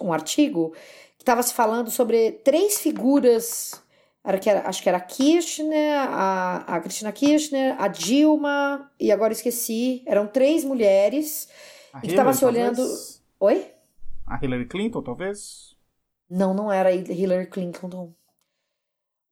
[0.00, 0.72] um, artigo
[1.16, 3.80] que estava se falando sobre três figuras.
[4.24, 9.12] Era que era, acho que era a Kirchner, a, a Cristina Kirchner, a Dilma, e
[9.12, 10.02] agora esqueci.
[10.06, 11.48] Eram três mulheres.
[11.92, 12.76] A e que estava se olhando.
[12.76, 13.19] Talvez?
[13.40, 13.72] Oi?
[14.26, 15.74] A Hillary Clinton, talvez?
[16.28, 18.14] Não, não era Hillary Clinton.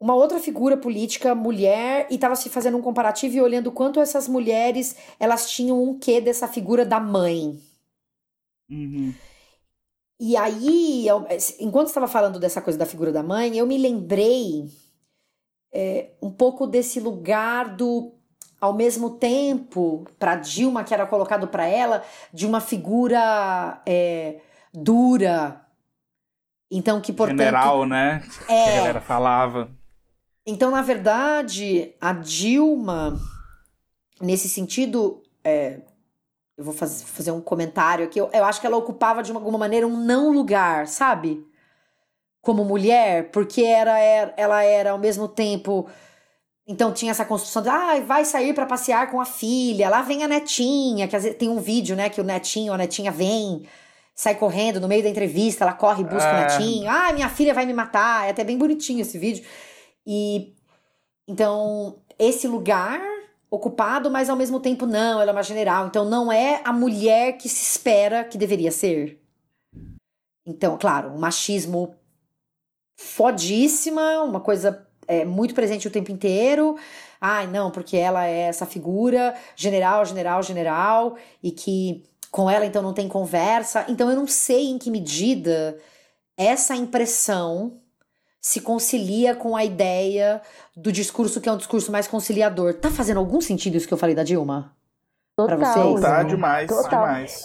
[0.00, 4.26] Uma outra figura política, mulher, e estava se fazendo um comparativo e olhando quanto essas
[4.26, 7.60] mulheres elas tinham um quê dessa figura da mãe.
[8.70, 9.12] Uhum.
[10.18, 11.26] E aí, eu,
[11.60, 14.68] enquanto estava falando dessa coisa da figura da mãe, eu me lembrei
[15.70, 18.17] é, um pouco desse lugar do
[18.60, 24.40] ao mesmo tempo, para Dilma, que era colocado para ela, de uma figura é,
[24.72, 25.64] dura.
[26.70, 27.38] Então, que portanto.
[27.38, 28.22] General, né?
[28.48, 28.64] É.
[28.64, 29.70] Que a galera falava.
[30.46, 33.20] Então, na verdade, a Dilma,
[34.20, 35.80] nesse sentido, é,
[36.56, 38.18] eu vou faz, fazer um comentário aqui.
[38.18, 41.46] Eu, eu acho que ela ocupava de alguma maneira um não lugar, sabe?
[42.40, 45.88] Como mulher, porque era, era ela era ao mesmo tempo.
[46.70, 50.22] Então tinha essa construção de, ah, vai sair para passear com a filha, lá vem
[50.22, 53.66] a netinha, que às vezes tem um vídeo, né, que o netinho, a netinha vem,
[54.14, 56.34] sai correndo no meio da entrevista, ela corre e busca É.
[56.34, 56.90] o netinho.
[56.90, 58.26] Ah, minha filha vai me matar.
[58.26, 59.46] É até bem bonitinho esse vídeo.
[60.06, 60.54] E
[61.26, 63.00] então, esse lugar
[63.50, 65.86] ocupado, mas ao mesmo tempo não, ela é uma general.
[65.86, 69.22] Então, não é a mulher que se espera que deveria ser.
[70.46, 71.94] Então, claro, um machismo
[72.98, 76.76] fodíssima, uma coisa é, muito presente o tempo inteiro.
[77.20, 82.82] Ai, não, porque ela é essa figura general, general, general, e que com ela então
[82.82, 83.84] não tem conversa.
[83.88, 85.76] Então, eu não sei em que medida
[86.36, 87.80] essa impressão
[88.40, 90.40] se concilia com a ideia
[90.76, 92.74] do discurso que é um discurso mais conciliador.
[92.74, 94.76] Tá fazendo algum sentido isso que eu falei da Dilma?
[95.34, 95.74] Pra Total.
[95.74, 96.00] vocês?
[96.00, 96.90] Tá demais, Total.
[96.90, 97.44] demais.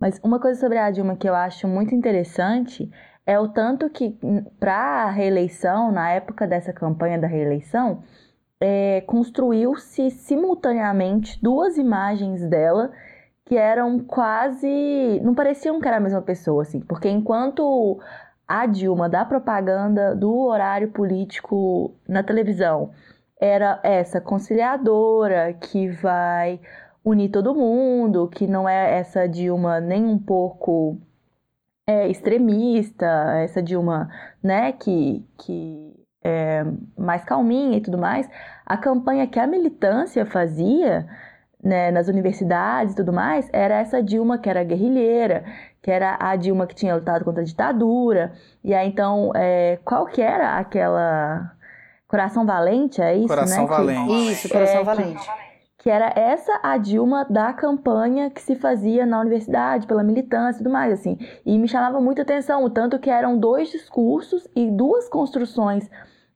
[0.00, 2.90] Mas uma coisa sobre a Dilma que eu acho muito interessante
[3.28, 4.16] é o tanto que,
[4.58, 8.02] para a reeleição, na época dessa campanha da reeleição,
[8.58, 12.90] é, construiu-se simultaneamente duas imagens dela
[13.44, 15.20] que eram quase.
[15.22, 16.80] não pareciam que era a mesma pessoa, assim.
[16.80, 18.00] Porque enquanto
[18.48, 22.92] a Dilma da propaganda do horário político na televisão
[23.38, 26.58] era essa conciliadora que vai
[27.04, 30.98] unir todo mundo, que não é essa Dilma nem um pouco
[31.88, 33.06] é, extremista,
[33.42, 34.10] essa Dilma,
[34.42, 36.62] né, que, que é
[36.98, 38.28] mais calminha e tudo mais.
[38.66, 41.08] A campanha que a militância fazia,
[41.64, 45.44] né, nas universidades e tudo mais, era essa Dilma que era guerrilheira,
[45.82, 48.32] que era a Dilma que tinha lutado contra a ditadura.
[48.62, 51.52] E aí, então, é, qual que era aquela...
[52.06, 53.68] Coração Valente, é isso, Coração né?
[53.68, 54.32] que- Valente.
[54.32, 55.18] Isso, Coração É, que- Valente.
[55.30, 55.47] que
[55.86, 60.72] era essa a Dilma da campanha que se fazia na universidade, pela militância e tudo
[60.72, 61.16] mais, assim.
[61.46, 65.88] E me chamava muita atenção, o tanto que eram dois discursos e duas construções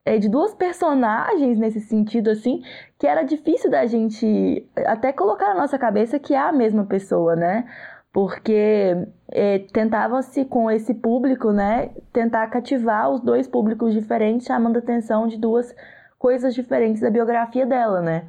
[0.04, 2.62] eh, de duas personagens nesse sentido, assim,
[2.98, 7.34] que era difícil da gente até colocar na nossa cabeça que é a mesma pessoa,
[7.36, 7.64] né?
[8.12, 8.94] Porque
[9.30, 15.26] eh, tentava-se com esse público, né, tentar cativar os dois públicos diferentes, chamando a atenção
[15.26, 15.74] de duas
[16.18, 18.26] coisas diferentes da biografia dela, né?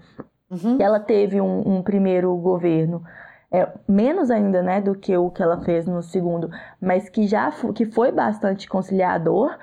[0.54, 0.78] Uhum.
[0.80, 3.04] Ela teve um, um primeiro governo
[3.52, 6.50] é, menos ainda, né, do que o que ela fez no segundo,
[6.82, 9.58] mas que já que foi bastante conciliador.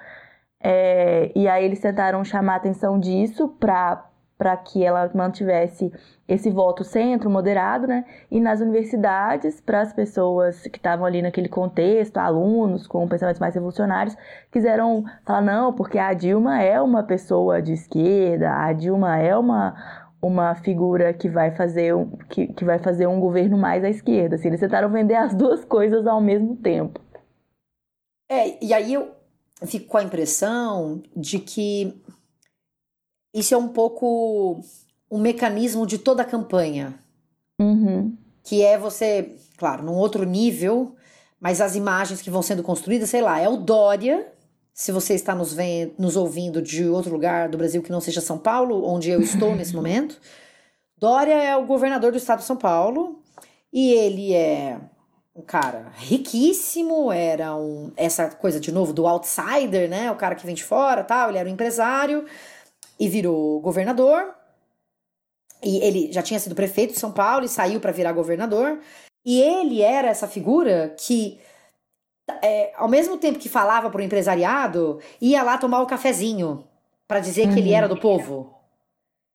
[0.63, 4.07] é, e aí eles tentaram chamar a atenção disso para
[4.39, 5.93] para que ela mantivesse
[6.27, 8.07] esse voto centro, moderado, né?
[8.31, 13.55] E nas universidades, para as pessoas que estavam ali naquele contexto, alunos com pensamentos mais
[13.55, 14.17] revolucionários,
[14.51, 19.75] quiseram falar não, porque a Dilma é uma pessoa de esquerda, a Dilma é uma
[20.23, 24.37] uma figura que vai fazer um, que, que vai fazer um governo mais à esquerda.
[24.37, 27.01] Assim, eles tentaram vender as duas coisas ao mesmo tempo.
[28.29, 29.13] É, e aí eu
[29.67, 32.01] fico com a impressão de que
[33.35, 34.61] isso é um pouco
[35.11, 36.95] um mecanismo de toda a campanha.
[37.61, 38.17] Uhum.
[38.43, 40.97] que é você, claro, num outro nível,
[41.39, 44.33] mas as imagens que vão sendo construídas, sei lá, é o Dória.
[44.81, 48.23] Se você está nos, vendo, nos ouvindo de outro lugar do Brasil que não seja
[48.23, 50.19] São Paulo, onde eu estou nesse momento,
[50.97, 53.23] Dória é o governador do estado de São Paulo
[53.71, 54.81] e ele é
[55.37, 60.11] um cara riquíssimo, era um essa coisa de novo do outsider, né?
[60.11, 62.25] O cara que vem de fora, tal, ele era um empresário
[62.99, 64.35] e virou governador.
[65.63, 68.81] E ele já tinha sido prefeito de São Paulo e saiu para virar governador.
[69.27, 71.39] E ele era essa figura que,
[72.43, 76.65] é, ao mesmo tempo que falava pro empresariado, ia lá tomar o cafezinho
[77.09, 77.77] para dizer que ele Uhum.
[77.77, 78.55] era do povo.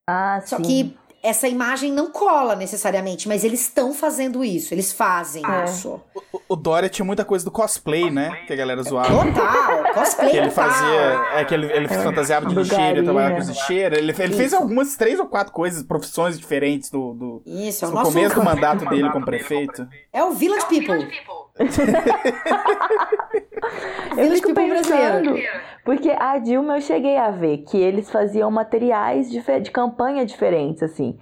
[0.08, 0.62] Ah, Só sim.
[0.62, 5.64] que essa imagem não cola necessariamente, mas eles estão fazendo isso, eles fazem É.
[5.64, 6.00] isso.
[6.32, 8.44] O, o Dória tinha muita coisa do cosplay, né?
[8.46, 9.08] Que a galera zoava.
[9.08, 11.00] Total, cosplay Que ele fazia.
[11.34, 13.98] É que ele, ele fantasiava de lixeira, trabalhava com lixeira.
[13.98, 17.90] Ele, ele fez algumas, três ou quatro coisas, profissões diferentes do, do, Isso, é o
[17.90, 18.12] no nosso...
[18.12, 19.86] começo do mandato dele como prefeito.
[20.12, 20.92] É o Village People.
[20.94, 21.45] Eu Village fico
[24.42, 25.34] People brasileiro.
[25.34, 30.24] pensando, porque a Dilma eu cheguei a ver que eles faziam materiais dife- de campanha
[30.24, 31.18] diferentes, assim.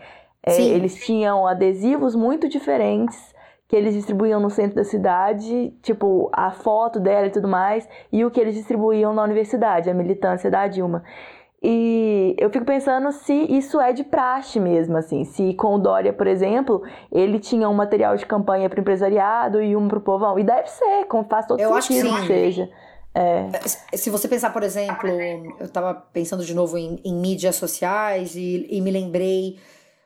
[0.47, 3.35] É, eles tinham adesivos muito diferentes
[3.67, 8.23] que eles distribuíam no centro da cidade, tipo, a foto dela e tudo mais, e
[8.25, 11.03] o que eles distribuíam na universidade, a militância da Dilma.
[11.67, 15.25] E eu fico pensando se isso é de praxe mesmo, assim.
[15.25, 19.63] Se com o Dória, por exemplo, ele tinha um material de campanha para o empresariado
[19.63, 20.39] e um para o povão.
[20.39, 22.71] E deve ser, como faz todo eu sentido que, que seja.
[23.15, 23.49] É.
[23.97, 28.67] Se você pensar, por exemplo, eu estava pensando de novo em, em mídias sociais e,
[28.69, 29.59] e, me lembrei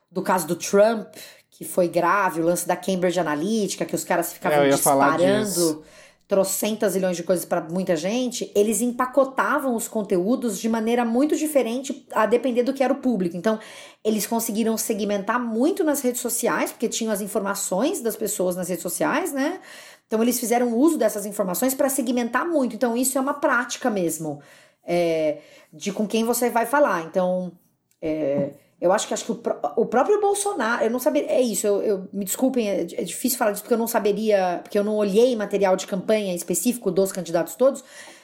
[0.09, 1.13] do caso do Trump,
[1.51, 5.83] que foi grave, o lance da Cambridge Analytica, que os caras ficavam é, disparando
[6.29, 12.05] trocentas milhões de coisas para muita gente, eles empacotavam os conteúdos de maneira muito diferente
[12.11, 13.35] a depender do que era o público.
[13.35, 13.59] Então,
[14.03, 18.83] eles conseguiram segmentar muito nas redes sociais, porque tinham as informações das pessoas nas redes
[18.83, 19.59] sociais, né?
[20.05, 22.75] Então, eles fizeram uso dessas informações para segmentar muito.
[22.75, 24.39] Então, isso é uma prática mesmo
[24.85, 25.39] é,
[25.73, 27.01] de com quem você vai falar.
[27.05, 27.51] Então,
[27.99, 28.51] é,
[28.81, 29.41] eu acho que acho que o,
[29.75, 33.37] o próprio Bolsonaro, eu não saberia, é isso, eu, eu me desculpem, é, é, difícil
[33.37, 37.11] falar disso porque eu não saberia, porque eu não olhei material de campanha específico dos
[37.11, 37.83] candidatos todos,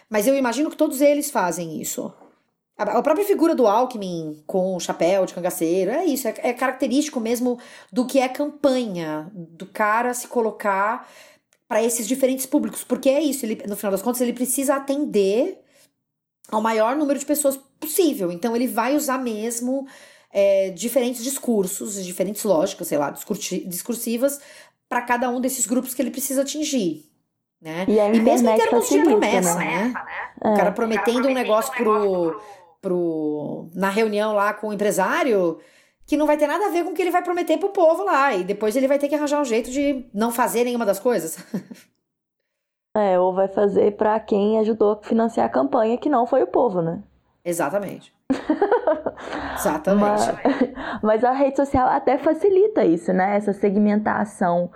[0.10, 2.14] mas eu imagino que todos eles fazem isso.
[2.78, 7.20] A, própria figura do Alckmin com o chapéu de cangaceiro, é isso, é, é característico
[7.20, 7.58] mesmo
[7.91, 11.10] do que é campanha, do cara se colocar
[11.68, 15.60] para esses diferentes públicos, porque é isso, ele, no final das contas ele precisa atender
[16.49, 19.88] ao maior número de pessoas possível, então ele vai usar mesmo
[20.38, 24.41] é, diferentes discursos, diferentes lógicas, sei lá, discursivas
[24.89, 27.09] para cada um desses grupos que ele precisa atingir.
[27.61, 27.86] Né?
[27.88, 29.93] E, e mesmo em termos de promessa, né?
[29.93, 29.93] né?
[30.43, 30.49] É.
[30.49, 32.41] O cara prometendo um negócio pro,
[32.81, 35.57] pro, na reunião lá com o empresário
[36.05, 38.03] que não vai ter nada a ver com o que ele vai prometer pro povo
[38.03, 38.36] lá.
[38.36, 41.38] E depois ele vai ter que arranjar um jeito de não fazer nenhuma das coisas.
[42.93, 46.47] é, ou vai fazer para quem ajudou a financiar a campanha, que não foi o
[46.47, 47.01] povo, né?
[47.43, 48.13] Exatamente.
[49.55, 50.05] Exatamente.
[50.09, 53.36] Mas, mas, a rede social até facilita isso, né?
[53.36, 54.71] Essa segmentação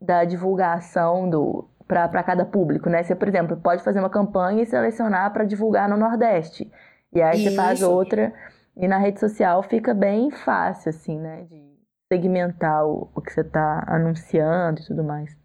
[0.00, 3.02] da divulgação do para cada público, né?
[3.02, 6.70] Você, por exemplo, pode fazer uma campanha e selecionar para divulgar no Nordeste.
[7.12, 7.50] E aí isso.
[7.50, 8.32] você faz outra.
[8.76, 11.44] E na rede social fica bem fácil, assim, né?
[11.44, 11.74] De
[12.12, 15.36] segmentar o, o que você está anunciando e tudo mais.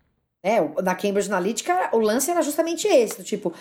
[0.41, 3.53] É, na Cambridge Analytica, o lance era justamente esse, do tipo,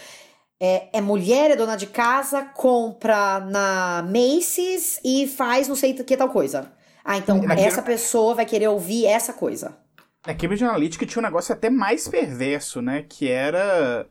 [0.61, 6.04] é, é, mulher, é dona de casa, compra na Macy's e faz não sei o
[6.04, 6.72] que tal coisa.
[7.04, 9.78] Ah, então essa pessoa vai querer ouvir essa coisa.
[10.26, 13.02] Na Cambridge Analytica tinha um negócio até mais perverso, né?
[13.09, 14.06] Que era.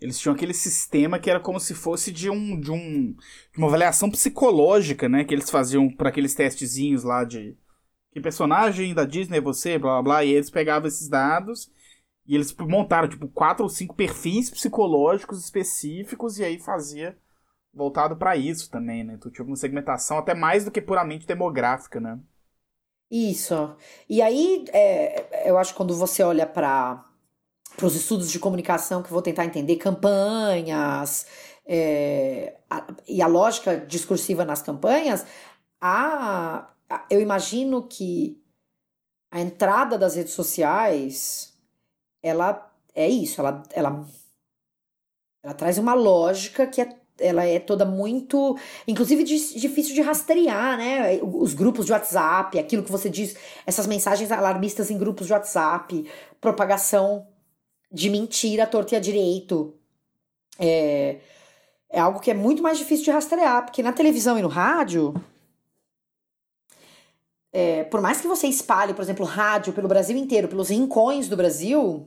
[0.00, 2.60] Eles tinham aquele sistema que era como se fosse de um.
[2.60, 3.12] de, um,
[3.52, 5.24] de uma avaliação psicológica, né?
[5.24, 7.56] Que eles faziam para aqueles testezinhos lá de.
[8.12, 10.24] Que personagem da Disney é você, blá blá blá.
[10.24, 11.68] E eles pegavam esses dados
[12.28, 17.16] e eles montaram, tipo, quatro ou cinco perfis psicológicos específicos e aí fazia
[17.72, 19.16] voltado para isso também, né?
[19.18, 22.20] Tu tinha uma segmentação até mais do que puramente demográfica, né?
[23.10, 23.74] Isso.
[24.06, 27.02] E aí, é, eu acho que quando você olha para
[27.82, 31.26] os estudos de comunicação, que vou tentar entender campanhas
[31.64, 35.24] é, a, e a lógica discursiva nas campanhas,
[35.80, 38.42] a, a, eu imagino que
[39.30, 41.47] a entrada das redes sociais
[42.28, 44.06] ela é isso, ela, ela,
[45.42, 48.56] ela traz uma lógica que é ela é toda muito,
[48.86, 51.20] inclusive difícil de rastrear, né?
[51.22, 56.08] Os grupos de WhatsApp, aquilo que você diz, essas mensagens alarmistas em grupos de WhatsApp,
[56.40, 57.26] propagação
[57.90, 59.74] de mentira, torta e a direito.
[60.58, 61.18] É,
[61.90, 65.14] é algo que é muito mais difícil de rastrear, porque na televisão e no rádio,
[67.52, 71.36] é, por mais que você espalhe, por exemplo, rádio pelo Brasil inteiro, pelos rincões do
[71.36, 72.06] Brasil,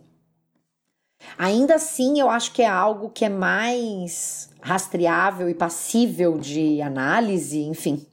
[1.38, 7.62] Ainda assim, eu acho que é algo que é mais rastreável e passível de análise,
[7.62, 8.06] enfim,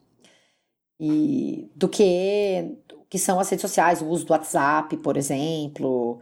[0.99, 2.77] e do que
[3.09, 6.19] que são as redes sociais, o uso do WhatsApp, por exemplo,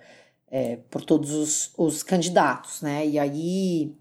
[0.49, 3.05] é, por todos os, os candidatos, né?
[3.05, 3.93] E aí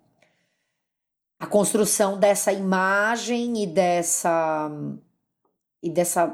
[1.38, 4.70] a construção dessa imagem e dessa
[5.82, 6.28] e dessa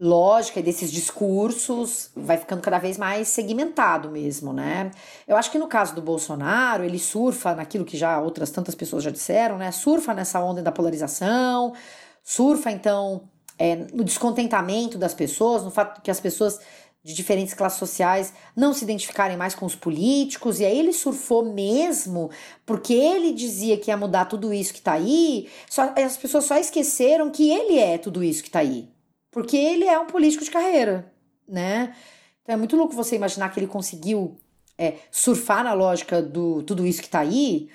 [0.00, 4.90] lógica e desses discursos vai ficando cada vez mais segmentado mesmo, né?
[5.26, 9.02] Eu acho que no caso do Bolsonaro, ele surfa naquilo que já outras tantas pessoas
[9.02, 9.72] já disseram, né?
[9.72, 11.74] Surfa nessa onda da polarização,
[12.22, 13.28] surfa então
[13.58, 16.60] é, no descontentamento das pessoas, no fato que as pessoas
[17.02, 21.44] de diferentes classes sociais não se identificarem mais com os políticos, e aí ele surfou
[21.44, 22.30] mesmo,
[22.66, 26.56] porque ele dizia que ia mudar tudo isso que tá aí, só, as pessoas só
[26.56, 28.88] esqueceram que ele é tudo isso que tá aí.
[29.30, 31.12] Porque ele é um político de carreira,
[31.46, 31.94] né?
[32.42, 34.36] Então é muito louco você imaginar que ele conseguiu
[34.78, 37.68] é, surfar na lógica do tudo isso que tá aí,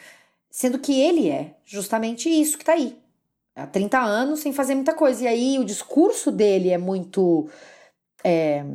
[0.49, 2.97] sendo que ele é justamente isso que tá aí.
[3.56, 5.24] Há 30 anos sem fazer muita coisa.
[5.24, 7.47] E aí o discurso dele é muito.
[8.24, 8.66] É,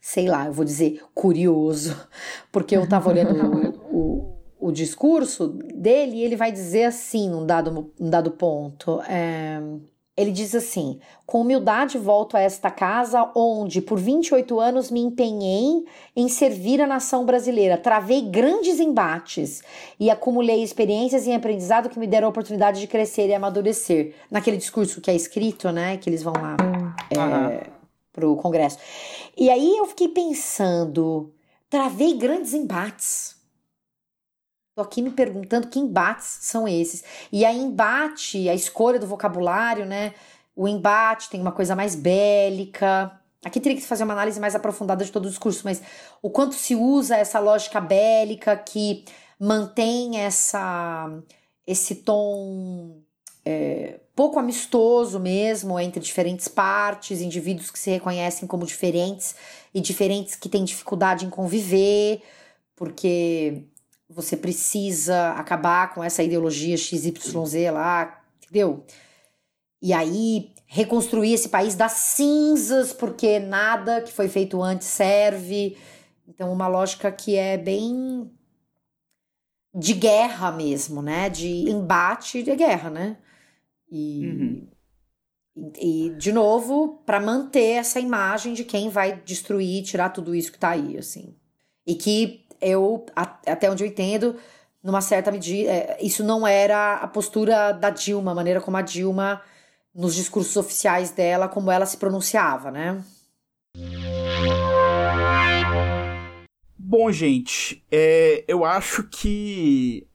[0.00, 1.96] sei lá, eu vou dizer curioso,
[2.50, 3.98] porque eu tava olhando o,
[4.58, 9.00] o, o, discurso dele e ele vai dizer assim, num dado, num dado ponto.
[9.02, 9.60] É,
[10.16, 15.84] ele diz assim: com humildade volto a esta casa onde, por 28 anos, me empenhei
[16.14, 17.78] em servir a nação brasileira.
[17.78, 19.62] Travei grandes embates
[19.98, 24.14] e acumulei experiências e aprendizado que me deram a oportunidade de crescer e amadurecer.
[24.30, 25.96] Naquele discurso que é escrito, né?
[25.96, 26.56] Que eles vão lá
[27.10, 27.60] é, uhum.
[28.12, 28.78] pro Congresso.
[29.36, 31.32] E aí eu fiquei pensando:
[31.70, 33.31] travei grandes embates.
[34.74, 37.04] Tô aqui me perguntando que embates são esses.
[37.30, 40.14] E a embate, a escolha do vocabulário, né?
[40.56, 43.12] O embate tem uma coisa mais bélica.
[43.44, 45.82] Aqui teria que fazer uma análise mais aprofundada de todo o discurso, mas
[46.22, 49.04] o quanto se usa essa lógica bélica que
[49.38, 51.10] mantém essa
[51.66, 53.02] esse tom
[53.44, 59.34] é, pouco amistoso mesmo entre diferentes partes, indivíduos que se reconhecem como diferentes
[59.74, 62.22] e diferentes que têm dificuldade em conviver,
[62.76, 63.64] porque
[64.14, 68.84] você precisa acabar com essa ideologia XYZ lá, entendeu?
[69.80, 75.76] E aí reconstruir esse país das cinzas, porque nada que foi feito antes serve.
[76.26, 78.30] Então, uma lógica que é bem
[79.74, 81.28] de guerra mesmo, né?
[81.28, 83.18] De embate de guerra, né?
[83.90, 84.68] E, uhum.
[85.76, 90.52] e, e, de novo, para manter essa imagem de quem vai destruir, tirar tudo isso
[90.52, 91.36] que tá aí, assim.
[91.86, 94.36] E que eu, até onde eu entendo,
[94.82, 98.82] numa certa medida, é, isso não era a postura da Dilma, a maneira como a
[98.82, 99.42] Dilma,
[99.94, 103.02] nos discursos oficiais dela, como ela se pronunciava, né?
[106.78, 110.06] Bom, gente, é, eu acho que.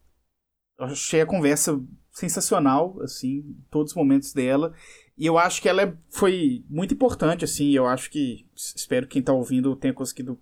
[0.78, 1.82] Eu achei a conversa
[2.12, 4.74] sensacional, assim, todos os momentos dela.
[5.18, 7.72] E eu acho que ela é, foi muito importante, assim.
[7.72, 8.46] Eu acho que.
[8.56, 10.40] Espero que quem está ouvindo tenha conseguido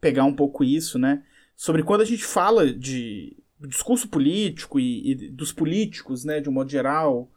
[0.00, 1.22] pegar um pouco isso, né?
[1.56, 6.52] Sobre quando a gente fala de discurso político e, e dos políticos, né, de um
[6.52, 7.30] modo geral,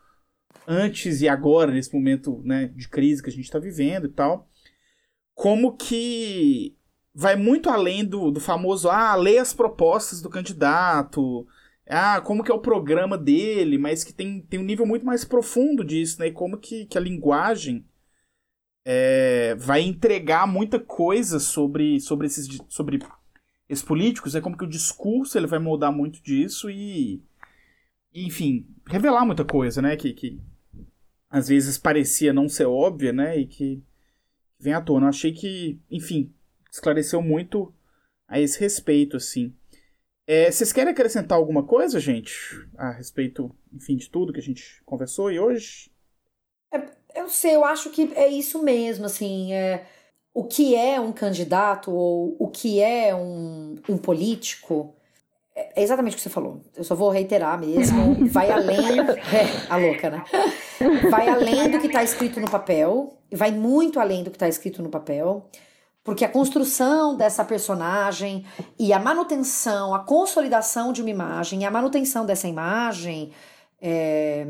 [0.68, 4.48] antes e agora, nesse momento né, de crise que a gente está vivendo e tal,
[5.34, 6.78] como que
[7.14, 11.48] vai muito além do, do famoso, ah, leia as propostas do candidato,
[11.88, 15.26] ah, como que é o programa dele, mas que tem, tem um nível muito mais
[15.26, 17.86] profundo disso, né, e como que, que a linguagem
[18.86, 23.00] é, vai entregar muita coisa sobre, sobre esses sobre
[23.70, 27.24] esses políticos, é como que o discurso ele vai moldar muito disso e,
[28.14, 30.42] enfim, revelar muita coisa, né, que, que
[31.30, 33.82] às vezes parecia não ser óbvia, né, e que
[34.60, 35.06] vem à tona.
[35.06, 36.34] Eu achei que, enfim,
[36.70, 37.74] esclareceu muito
[38.28, 39.56] a esse respeito, assim.
[40.28, 42.34] É, vocês querem acrescentar alguma coisa, gente,
[42.78, 45.90] a respeito, enfim, de tudo que a gente conversou e hoje?
[47.16, 49.86] Eu sei, eu acho que é isso mesmo, assim, é,
[50.34, 54.96] o que é um candidato ou o que é um, um político
[55.56, 56.62] é, é exatamente o que você falou.
[56.76, 58.16] Eu só vou reiterar mesmo.
[58.32, 59.00] Vai além.
[59.00, 60.24] É, a louca, né?
[61.10, 63.18] Vai além do que está escrito no papel.
[63.32, 65.50] Vai muito além do que está escrito no papel.
[66.04, 68.44] Porque a construção dessa personagem
[68.80, 73.32] e a manutenção, a consolidação de uma imagem e a manutenção dessa imagem
[73.80, 74.48] é,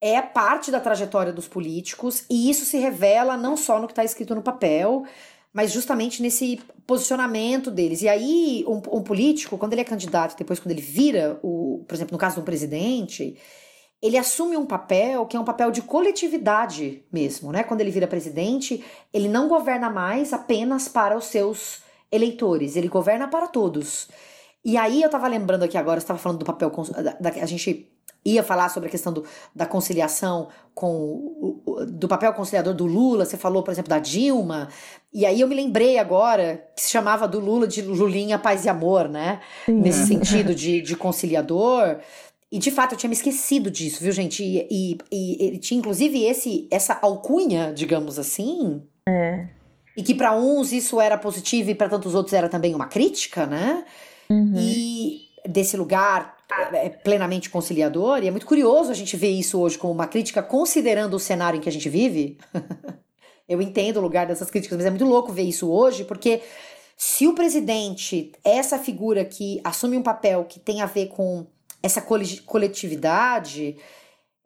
[0.00, 4.04] é parte da trajetória dos políticos e isso se revela não só no que está
[4.04, 5.04] escrito no papel,
[5.52, 8.02] mas justamente nesse posicionamento deles.
[8.02, 11.94] E aí, um, um, político, quando ele é candidato, depois quando ele vira, o, por
[11.94, 13.38] exemplo, no caso de um presidente,
[14.02, 17.62] ele assume um papel que é um papel de coletividade mesmo, né?
[17.64, 21.80] Quando ele vira presidente, ele não governa mais apenas para os seus
[22.12, 24.08] eleitores, ele governa para todos.
[24.62, 27.46] E aí eu tava lembrando aqui agora, você tava falando do papel da, da, a
[27.46, 27.90] gente
[28.34, 29.24] ia falar sobre a questão do,
[29.54, 34.68] da conciliação com o, do papel conciliador do Lula, você falou, por exemplo, da Dilma,
[35.12, 38.68] e aí eu me lembrei agora que se chamava do Lula de Lulinha Paz e
[38.68, 39.40] Amor, né?
[39.66, 40.06] Nesse é.
[40.06, 41.98] sentido de, de conciliador.
[42.52, 44.42] E de fato eu tinha me esquecido disso, viu, gente?
[44.42, 48.82] E, e, e ele tinha inclusive esse, essa alcunha, digamos assim.
[49.08, 49.48] É.
[49.96, 53.46] E que para uns isso era positivo e para tantos outros era também uma crítica,
[53.46, 53.84] né?
[54.28, 54.52] Uhum.
[54.54, 56.35] E desse lugar
[56.72, 60.06] é, é plenamente conciliador, e é muito curioso a gente ver isso hoje como uma
[60.06, 62.38] crítica, considerando o cenário em que a gente vive.
[63.48, 66.42] Eu entendo o lugar dessas críticas, mas é muito louco ver isso hoje, porque
[66.96, 71.46] se o presidente essa figura que assume um papel que tem a ver com
[71.82, 73.76] essa coletividade,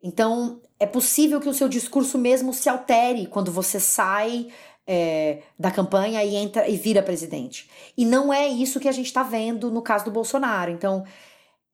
[0.03, 4.49] então é possível que o seu discurso mesmo se altere quando você sai
[4.87, 7.71] é, da campanha e entra e vira presidente.
[7.97, 10.71] E não é isso que a gente está vendo no caso do Bolsonaro.
[10.71, 11.05] Então,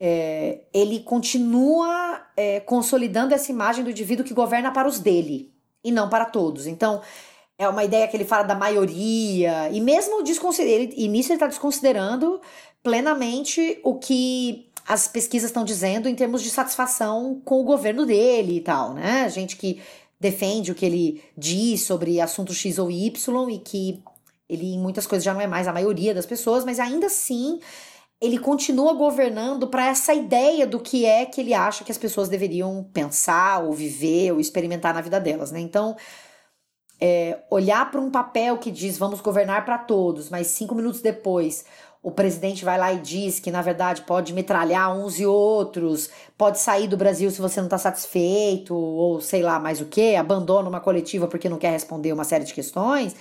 [0.01, 5.53] é, ele continua é, consolidando essa imagem do indivíduo que governa para os dele
[5.83, 6.67] e não para todos.
[6.67, 7.01] Então,
[7.59, 11.47] é uma ideia que ele fala da maioria, e mesmo desconsiderando, e nisso ele está
[11.47, 12.41] desconsiderando
[12.83, 18.59] plenamente o que as pesquisas estão dizendo em termos de satisfação com o governo dele
[18.59, 19.29] e tal, né?
[19.31, 19.81] Gente que
[20.21, 24.03] defende o que ele diz sobre assunto X ou Y e que
[24.49, 27.59] ele em muitas coisas já não é mais a maioria das pessoas, mas ainda assim
[28.21, 32.29] ele continua governando para essa ideia do que é que ele acha que as pessoas
[32.29, 35.61] deveriam pensar ou viver ou experimentar na vida delas, né?
[35.61, 35.97] Então,
[36.99, 41.65] é, olhar para um papel que diz vamos governar para todos, mas cinco minutos depois
[42.07, 46.61] o presidente vai lá e diz que, na verdade, pode metralhar uns e outros, pode
[46.61, 50.69] sair do Brasil se você não está satisfeito, ou sei lá mais o que, abandona
[50.69, 53.17] uma coletiva porque não quer responder uma série de questões.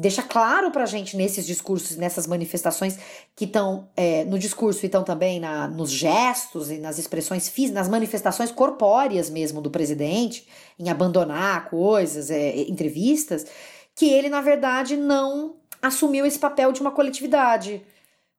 [0.00, 2.98] Deixa claro pra gente nesses discursos, nessas manifestações
[3.36, 7.74] que estão é, no discurso e estão também na, nos gestos e nas expressões físicas,
[7.74, 10.48] nas manifestações corpóreas mesmo do presidente,
[10.78, 13.44] em abandonar coisas, é, entrevistas,
[13.94, 17.82] que ele, na verdade, não assumiu esse papel de uma coletividade,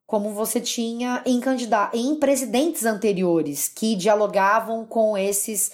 [0.08, 5.72] como você tinha em candidato, em presidentes anteriores que dialogavam com esses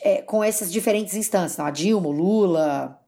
[0.00, 3.00] é, com essas diferentes instâncias, a Dilma, Lula,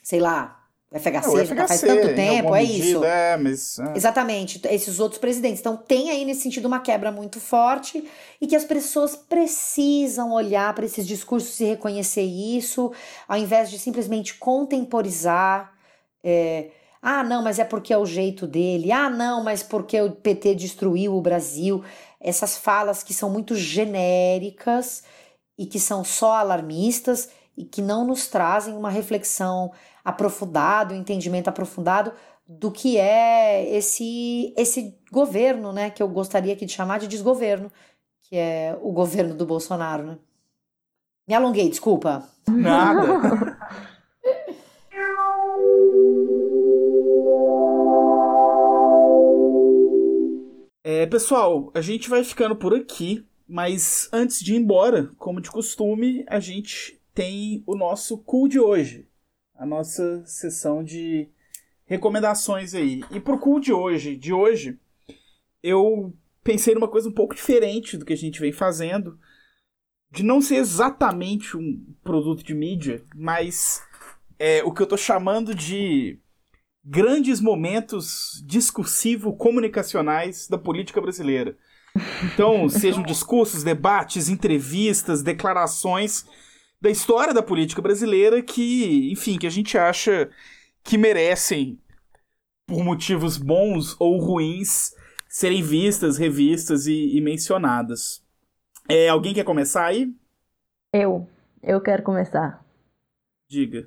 [0.00, 0.59] sei lá,
[0.92, 3.04] o FHC, é, o FHC faz tanto tempo, é medida, isso.
[3.04, 3.92] É, mas, é.
[3.96, 5.60] Exatamente, esses outros presidentes.
[5.60, 8.04] Então tem aí nesse sentido uma quebra muito forte
[8.40, 12.92] e que as pessoas precisam olhar para esses discursos e reconhecer isso,
[13.28, 15.72] ao invés de simplesmente contemporizar.
[16.24, 18.90] É, ah, não, mas é porque é o jeito dele.
[18.90, 21.84] Ah, não, mas porque o PT destruiu o Brasil.
[22.20, 25.04] Essas falas que são muito genéricas
[25.56, 27.30] e que são só alarmistas
[27.60, 29.70] e que não nos trazem uma reflexão
[30.02, 32.12] aprofundada, um entendimento aprofundado
[32.48, 37.70] do que é esse esse governo, né, que eu gostaria aqui de chamar de desgoverno,
[38.22, 40.18] que é o governo do Bolsonaro, né?
[41.28, 42.26] Me alonguei, desculpa.
[42.48, 43.58] Nada.
[50.82, 55.50] É, pessoal, a gente vai ficando por aqui, mas antes de ir embora, como de
[55.50, 59.08] costume, a gente tem o nosso cool de hoje,
[59.54, 61.28] a nossa sessão de
[61.84, 63.02] recomendações aí.
[63.10, 64.78] E pro cool de hoje, de hoje,
[65.62, 69.18] eu pensei numa coisa um pouco diferente do que a gente vem fazendo,
[70.10, 73.82] de não ser exatamente um produto de mídia, mas
[74.38, 76.18] é o que eu tô chamando de
[76.82, 81.56] grandes momentos discursivo-comunicacionais da política brasileira.
[82.32, 86.24] Então, sejam discursos, debates, entrevistas, declarações
[86.80, 90.30] da história da política brasileira que, enfim, que a gente acha
[90.82, 91.78] que merecem,
[92.66, 94.94] por motivos bons ou ruins,
[95.28, 98.24] serem vistas, revistas e, e mencionadas.
[98.88, 100.12] É, alguém quer começar aí?
[100.92, 101.28] Eu.
[101.62, 102.64] Eu quero começar.
[103.48, 103.86] Diga.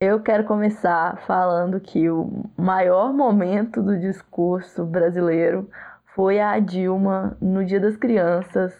[0.00, 5.68] Eu quero começar falando que o maior momento do discurso brasileiro
[6.14, 8.72] foi a Dilma no Dia das Crianças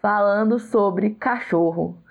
[0.00, 2.02] falando sobre cachorro.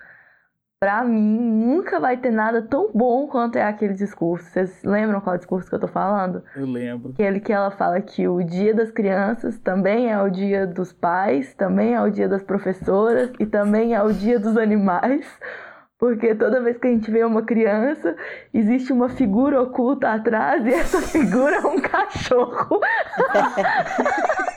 [0.84, 4.44] Para mim, nunca vai ter nada tão bom quanto é aquele discurso.
[4.50, 6.42] Vocês lembram qual discurso que eu tô falando?
[6.54, 7.12] Eu lembro.
[7.12, 11.54] Aquele que ela fala que o Dia das Crianças também é o dia dos pais,
[11.54, 15.26] também é o dia das professoras e também é o dia dos animais
[15.98, 18.14] porque toda vez que a gente vê uma criança,
[18.52, 22.78] existe uma figura oculta atrás e essa figura é um cachorro.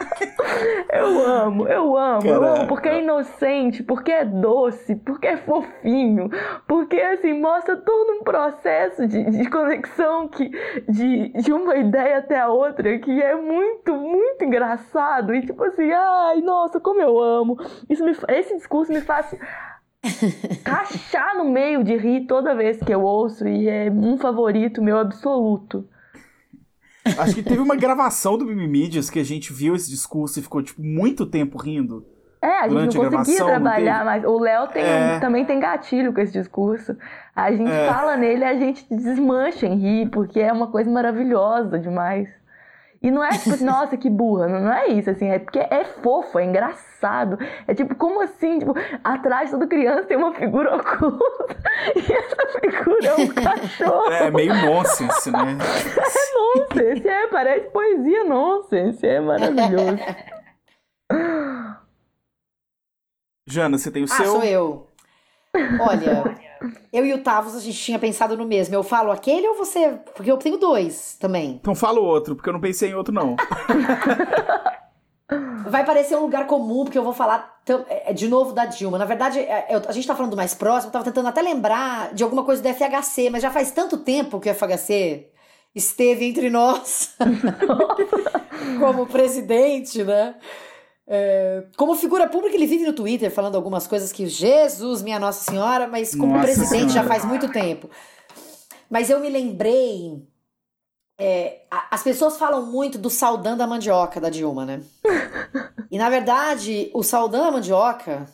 [0.91, 2.27] eu amo, eu amo, Caraca.
[2.27, 6.29] eu amo, porque é inocente, porque é doce, porque é fofinho,
[6.67, 10.49] porque assim mostra todo um processo de, de conexão que,
[10.87, 15.33] de, de uma ideia até a outra que é muito, muito engraçado.
[15.33, 17.57] E tipo assim, ai, nossa, como eu amo.
[17.89, 19.35] Isso me, esse discurso me faz
[20.65, 24.97] rachar no meio de rir toda vez que eu ouço e é um favorito meu
[24.97, 25.87] absoluto.
[27.17, 30.61] Acho que teve uma gravação do Mimimídias que a gente viu esse discurso e ficou
[30.61, 32.05] tipo muito tempo rindo.
[32.41, 35.19] É, a gente não conseguia trabalhar, mas o Léo é...
[35.19, 36.95] também tem gatilho com esse discurso.
[37.35, 37.87] A gente é...
[37.87, 42.29] fala nele, a gente desmancha em rir, porque é uma coisa maravilhosa demais.
[43.01, 44.47] E não é tipo assim, nossa, que burra.
[44.47, 45.29] Não, não é isso, assim.
[45.29, 47.37] É porque é fofo, é engraçado.
[47.67, 48.59] É tipo, como assim?
[48.59, 51.57] Tipo, atrás de toda criança tem uma figura oculta.
[51.95, 54.11] E essa figura é um cachorro.
[54.11, 55.57] É meio nonsense, né?
[56.17, 57.27] É nonsense, é.
[57.27, 59.05] Parece poesia nonsense.
[59.05, 59.97] É maravilhoso.
[63.47, 64.25] Jana, você tem o ah, seu?
[64.25, 64.87] sou eu.
[65.79, 66.46] Olha,
[66.91, 68.75] eu e o Tavos, a gente tinha pensado no mesmo.
[68.75, 69.99] Eu falo aquele ou você.
[70.15, 71.59] Porque eu tenho dois também.
[71.61, 73.35] Então fala o outro, porque eu não pensei em outro, não.
[75.69, 77.59] Vai parecer um lugar comum, porque eu vou falar
[77.89, 78.97] é, é, de novo da Dilma.
[78.97, 82.23] Na verdade, é, a gente tá falando mais próximo, eu tava tentando até lembrar de
[82.23, 85.27] alguma coisa do FHC, mas já faz tanto tempo que o FHC
[85.75, 87.13] esteve entre nós
[88.79, 90.35] como presidente, né?
[91.09, 95.49] É, como figura pública, ele vive no Twitter falando algumas coisas que Jesus, minha Nossa
[95.49, 96.93] Senhora, mas como Nossa presidente senhora.
[96.93, 97.89] já faz muito tempo.
[98.89, 100.21] Mas eu me lembrei.
[101.19, 104.81] É, as pessoas falam muito do saudando a mandioca da Dilma, né?
[105.89, 108.25] E na verdade, o saudando a mandioca,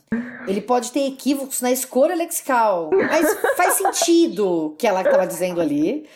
[0.47, 2.89] ele pode ter equívocos na escolha lexical.
[2.91, 6.07] Mas faz sentido o que ela estava dizendo ali.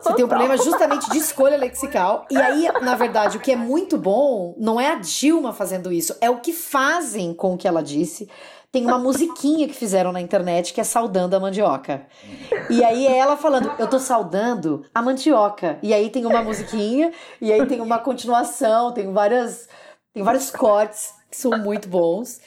[0.00, 2.26] Você tem um problema justamente de escolha lexical.
[2.30, 6.16] E aí, na verdade, o que é muito bom não é a Dilma fazendo isso,
[6.20, 8.28] é o que fazem com o que ela disse
[8.72, 12.06] tem uma musiquinha que fizeram na internet que é saudando a mandioca.
[12.70, 15.78] E aí é ela falando, eu tô saudando a mandioca.
[15.82, 19.68] E aí tem uma musiquinha, e aí tem uma continuação, tem várias.
[20.12, 22.40] Tem vários cortes que são muito bons.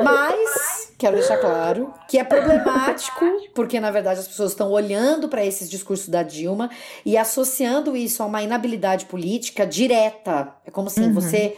[0.00, 3.24] Mas, quero deixar claro que é problemático,
[3.54, 6.70] porque na verdade as pessoas estão olhando para esses discursos da Dilma
[7.04, 10.54] e associando isso a uma inabilidade política direta.
[10.64, 11.12] É como se uhum.
[11.12, 11.56] você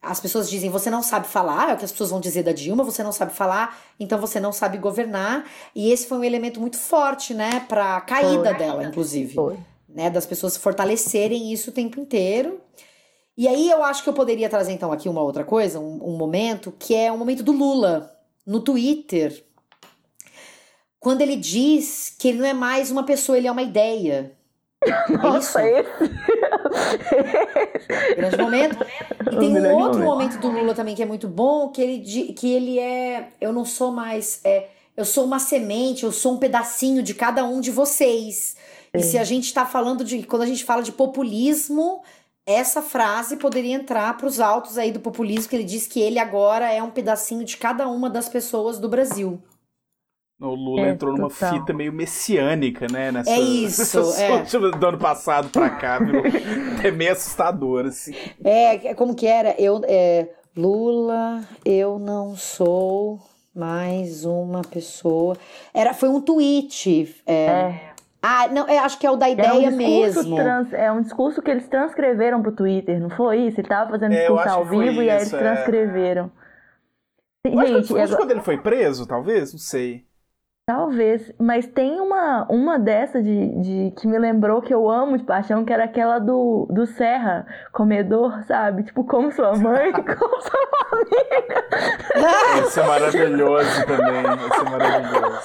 [0.00, 2.52] as pessoas dizem, você não sabe falar, é o que as pessoas vão dizer da
[2.52, 5.46] Dilma, você não sabe falar, então você não sabe governar.
[5.74, 8.58] E esse foi um elemento muito forte, né, para a caída foi.
[8.58, 9.34] dela, inclusive.
[9.34, 9.56] Foi.
[9.88, 12.60] Né, das pessoas fortalecerem isso o tempo inteiro.
[13.36, 16.16] E aí eu acho que eu poderia trazer então aqui uma outra coisa, um, um
[16.16, 18.14] momento, que é o um momento do Lula
[18.46, 19.44] no Twitter.
[21.00, 24.34] Quando ele diz que ele não é mais uma pessoa, ele é uma ideia.
[25.22, 25.90] Nossa, é isso.
[28.16, 28.86] Grande momento.
[29.32, 32.52] E tem um outro momento do Lula também que é muito bom, que ele, que
[32.52, 33.28] ele é.
[33.40, 34.40] Eu não sou mais.
[34.44, 38.56] É, eu sou uma semente, eu sou um pedacinho de cada um de vocês.
[38.92, 40.22] E se a gente está falando de.
[40.22, 42.02] Quando a gente fala de populismo,
[42.46, 46.18] essa frase poderia entrar para os altos aí do populismo, que ele diz que ele
[46.18, 49.42] agora é um pedacinho de cada uma das pessoas do Brasil.
[50.40, 51.54] O Lula é, entrou numa total.
[51.54, 53.12] fita meio messiânica, né?
[53.12, 53.98] Nessa, é isso.
[54.18, 54.70] é.
[54.72, 56.22] Do ano passado pra cá, viu?
[56.84, 58.14] é meio assustador, assim.
[58.42, 59.54] É, é, como que era?
[59.58, 63.20] Eu, é, Lula, eu não sou
[63.54, 65.36] mais uma pessoa.
[65.72, 67.14] Era, foi um tweet.
[67.24, 67.34] É.
[67.34, 67.93] é.
[68.26, 70.34] Ah, não, é, acho que é o da ideia é um mesmo.
[70.34, 73.60] Trans, é um discurso que eles transcreveram pro Twitter, não foi isso?
[73.60, 76.32] Ele tava fazendo é, discurso ao vivo e aí eles transcreveram.
[77.46, 79.52] Gente, acho que quando ele foi preso, talvez?
[79.52, 80.06] Não sei.
[80.66, 85.22] Talvez, mas tem uma, uma dessa de, de que me lembrou que eu amo de
[85.22, 88.82] paixão, que era aquela do, do Serra, comedor, sabe?
[88.82, 90.60] Tipo, como sua mãe, como sua
[90.92, 92.64] amiga.
[92.64, 95.40] Esse é maravilhoso também, esse é maravilhoso.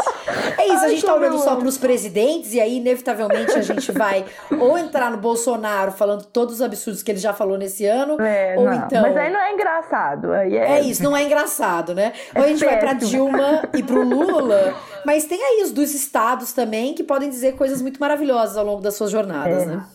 [0.57, 4.23] É isso, a gente tá olhando só pros presidentes e aí, inevitavelmente, a gente vai
[4.57, 8.55] ou entrar no Bolsonaro falando todos os absurdos que ele já falou nesse ano, é,
[8.57, 8.73] ou não.
[8.73, 9.01] então...
[9.01, 10.31] Mas aí não é engraçado.
[10.31, 10.77] Aí é...
[10.77, 12.13] é isso, não é engraçado, né?
[12.33, 12.69] É ou a gente péssimo.
[12.69, 14.75] vai pra Dilma e pro Lula...
[15.09, 18.79] Mas tem aí os dos estados também que podem dizer coisas muito maravilhosas ao longo
[18.79, 19.65] das suas jornadas, é.
[19.65, 19.87] né?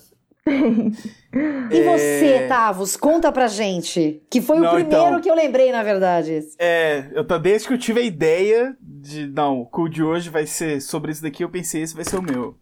[1.71, 2.47] e você.
[2.49, 4.21] Tavos, conta pra gente.
[4.29, 6.41] Que foi não, o primeiro então, que eu lembrei, na verdade.
[6.59, 9.29] É, eu tô desde que eu tive a ideia de.
[9.29, 12.17] Não, o cool de hoje vai ser sobre isso daqui, eu pensei, esse vai ser
[12.17, 12.59] o meu.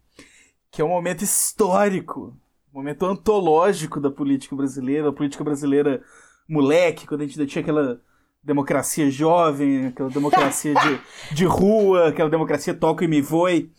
[0.70, 2.37] Que é um momento histórico,
[2.70, 6.03] um momento antológico da política brasileira, a política brasileira
[6.47, 7.99] moleque, quando a gente ainda tinha aquela
[8.43, 13.70] democracia jovem, aquela democracia de, de rua, aquela democracia toca e me voe,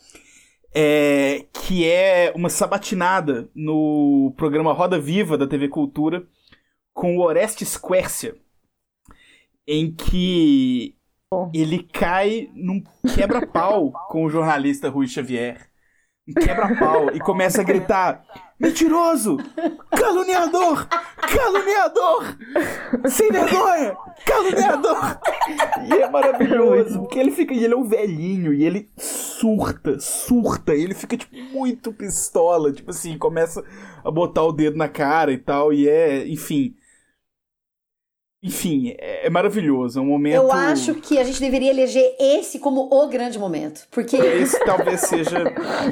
[0.73, 6.25] é, que é uma sabatinada no programa Roda Viva da TV Cultura
[6.93, 8.35] com o Orestes Quercia,
[9.67, 10.95] em que
[11.53, 12.81] ele cai num
[13.15, 15.72] quebra-pau com o jornalista Rui Xavier.
[16.25, 18.23] Um quebra-pau e começa a gritar:
[18.57, 19.37] Mentiroso!
[19.91, 20.87] Caluniador!
[21.17, 22.37] Caluniador!
[23.09, 23.97] Sem vergonha!
[24.25, 25.19] Caluniador!
[25.85, 27.53] E é maravilhoso, porque ele fica.
[27.53, 32.71] E ele é um velhinho, e ele surta, surta, e ele fica, tipo, muito pistola.
[32.71, 33.61] Tipo assim, começa
[34.01, 36.73] a botar o dedo na cara e tal, e é, enfim.
[38.43, 39.97] Enfim, é, é, maravilhoso.
[39.97, 40.35] É um momento.
[40.35, 43.87] Eu acho que a gente deveria eleger esse como o grande momento.
[43.89, 44.17] Porque.
[44.17, 45.39] Esse talvez seja.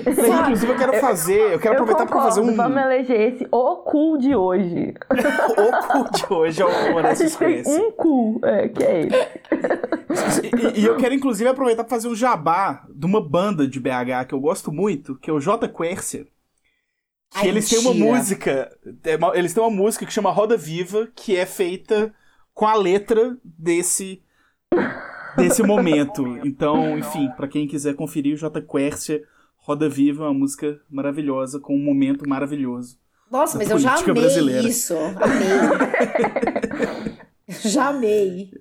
[0.06, 1.54] Inclusive, eu quero fazer.
[1.54, 2.54] Eu quero eu aproveitar para fazer um.
[2.54, 4.94] Vamos eleger esse o cool de hoje.
[5.10, 10.42] o cool de hoje é o Horácio tem Um cool, é, que é esse.
[10.42, 14.28] E, e, eu quero, inclusive, aproveitar para fazer um jabá de uma banda de BH
[14.28, 16.26] que eu gosto muito, que é o J Quercia.
[17.32, 18.70] Que Ai, eles têm uma música.
[19.06, 22.14] É eles têm uma música que chama Roda Viva, que é feita
[22.62, 24.22] com a letra desse
[25.36, 26.24] desse momento.
[26.46, 29.24] Então, enfim, para quem quiser conferir, o J Quercia
[29.58, 33.00] Roda Viva, uma música maravilhosa com um momento maravilhoso.
[33.32, 34.68] Nossa, mas eu já amei brasileira.
[34.68, 34.94] isso.
[34.96, 35.48] Amei.
[37.66, 38.52] já amei.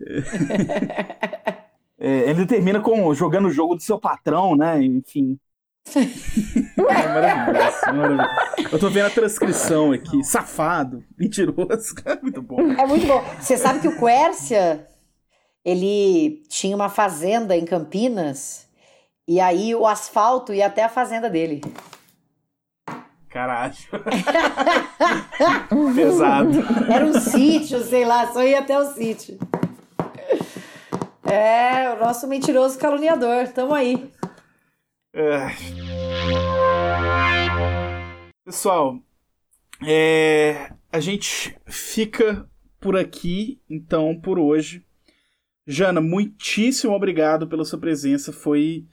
[1.99, 4.83] É, ele termina com jogando o jogo do seu patrão, né?
[4.83, 5.39] Enfim.
[6.77, 8.29] maravilhoso, maravilhoso.
[8.73, 10.23] Eu tô vendo a transcrição aqui.
[10.23, 11.95] Safado, mentiroso.
[12.23, 12.61] muito bom.
[12.73, 13.25] É muito bom.
[13.41, 14.87] Você sabe que o Quércia,
[15.65, 18.69] ele tinha uma fazenda em Campinas
[19.27, 21.63] e aí o asfalto ia até a fazenda dele.
[23.29, 23.75] Caralho.
[25.95, 26.51] Pesado.
[26.93, 29.39] Era um sítio, sei lá, só ia até o sítio.
[31.23, 34.11] É, o nosso mentiroso caluniador, tamo aí.
[38.45, 39.01] Pessoal,
[39.85, 44.87] é, a gente fica por aqui, então, por hoje.
[45.67, 48.33] Jana, muitíssimo obrigado pela sua presença.
[48.33, 48.87] Foi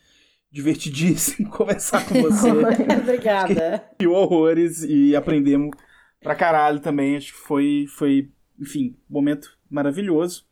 [0.51, 2.49] divertidíssimo conversar com você.
[3.01, 3.87] Obrigada.
[3.99, 5.69] E horrores e aprendemos
[6.19, 7.15] pra caralho também.
[7.15, 10.45] Acho que foi, foi enfim, um momento maravilhoso.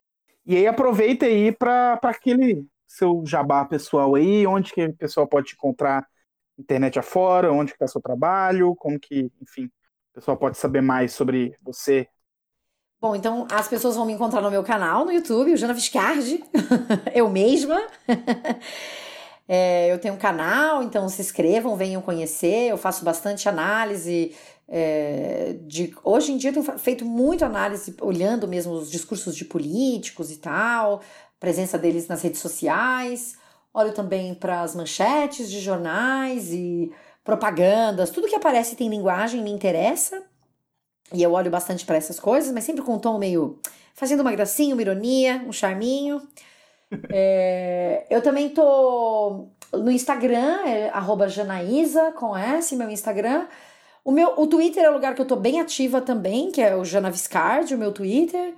[0.45, 5.47] E aí aproveita aí para aquele seu jabá pessoal aí, onde que o pessoal pode
[5.47, 6.05] te encontrar
[6.57, 11.13] internet afora, onde que tá seu trabalho, como que, enfim, o pessoal pode saber mais
[11.13, 12.07] sobre você.
[13.01, 16.43] Bom, então as pessoas vão me encontrar no meu canal no YouTube, o Jana Viscardi,
[17.13, 17.81] eu mesma.
[19.47, 22.69] É, eu tenho um canal, então se inscrevam, venham conhecer.
[22.69, 24.35] Eu faço bastante análise.
[24.67, 29.45] É, de, hoje em dia eu tenho feito muito análise, olhando mesmo os discursos de
[29.45, 31.01] políticos e tal,
[31.39, 33.37] presença deles nas redes sociais.
[33.73, 36.91] Olho também para as manchetes de jornais e
[37.23, 40.23] propagandas, tudo que aparece tem linguagem me interessa.
[41.11, 43.59] E eu olho bastante para essas coisas, mas sempre com um tom meio
[43.93, 46.21] fazendo uma gracinha, uma ironia, um charminho.
[47.11, 50.91] É, eu também tô no Instagram, é
[51.27, 53.47] Janaísa, com S, meu Instagram.
[54.03, 56.75] O, meu, o Twitter é o lugar que eu tô bem ativa também, que é
[56.75, 58.53] o Jana Viscardi, o meu Twitter.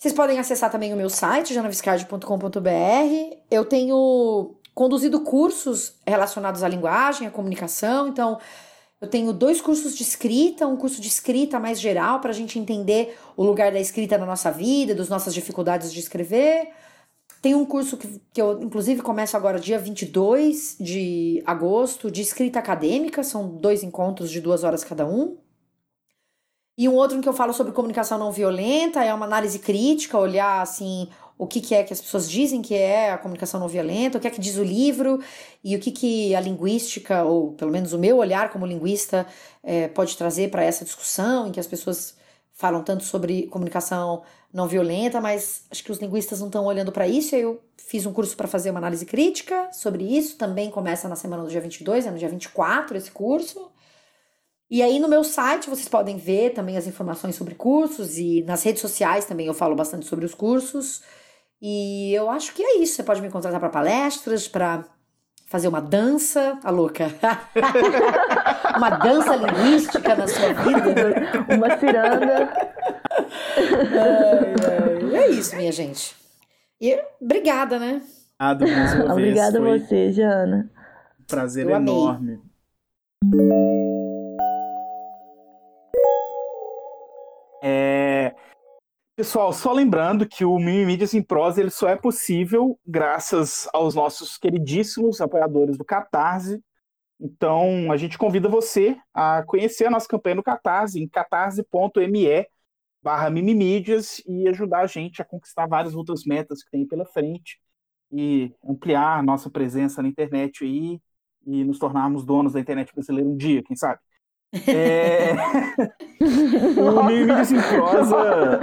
[0.00, 3.36] Vocês podem acessar também o meu site, janaviscardi.com.br.
[3.50, 8.40] Eu tenho conduzido cursos relacionados à linguagem, à comunicação, então
[8.98, 12.58] eu tenho dois cursos de escrita, um curso de escrita mais geral para a gente
[12.58, 16.70] entender o lugar da escrita na nossa vida, das nossas dificuldades de escrever.
[17.42, 22.58] Tem um curso que, que eu, inclusive, começo agora dia 22 de agosto, de escrita
[22.58, 25.36] acadêmica, são dois encontros de duas horas cada um.
[26.80, 30.16] E um outro em que eu falo sobre comunicação não violenta, é uma análise crítica,
[30.16, 33.68] olhar assim o que, que é que as pessoas dizem que é a comunicação não
[33.68, 35.20] violenta, o que é que diz o livro
[35.62, 39.26] e o que, que a linguística, ou pelo menos o meu olhar como linguista,
[39.62, 42.16] é, pode trazer para essa discussão em que as pessoas
[42.54, 47.06] falam tanto sobre comunicação não violenta, mas acho que os linguistas não estão olhando para
[47.06, 47.36] isso.
[47.36, 50.38] Eu fiz um curso para fazer uma análise crítica sobre isso.
[50.38, 53.70] Também começa na semana do dia 22, é no dia 24 esse curso.
[54.70, 58.62] E aí no meu site vocês podem ver também as informações sobre cursos e nas
[58.62, 61.02] redes sociais também eu falo bastante sobre os cursos.
[61.60, 62.94] E eu acho que é isso.
[62.94, 64.84] Você pode me contratar para palestras, para
[65.46, 67.08] fazer uma dança, a louca.
[68.76, 71.54] uma dança linguística na sua vida.
[71.54, 72.52] Uma ciranda.
[73.56, 74.54] Ai,
[75.12, 75.24] ai.
[75.24, 76.14] É isso, minha gente.
[76.80, 78.00] E obrigada, né?
[79.04, 80.70] Uma Obrigada a você, Jana.
[81.26, 82.40] Prazer Eu enorme.
[83.34, 83.89] É...
[89.20, 94.38] Pessoal, só lembrando que o Mimimídias em Prosa ele só é possível graças aos nossos
[94.38, 96.58] queridíssimos apoiadores do Catarse.
[97.20, 102.46] Então, a gente convida você a conhecer a nossa campanha no Catarse, em catarse.me
[103.02, 107.60] barra Mimimídias e ajudar a gente a conquistar várias outras metas que tem pela frente
[108.10, 110.98] e ampliar nossa presença na internet aí
[111.46, 114.00] e nos tornarmos donos da internet brasileira um dia, quem sabe?
[114.52, 115.36] É...
[116.80, 118.60] o Mimimídias em prosa...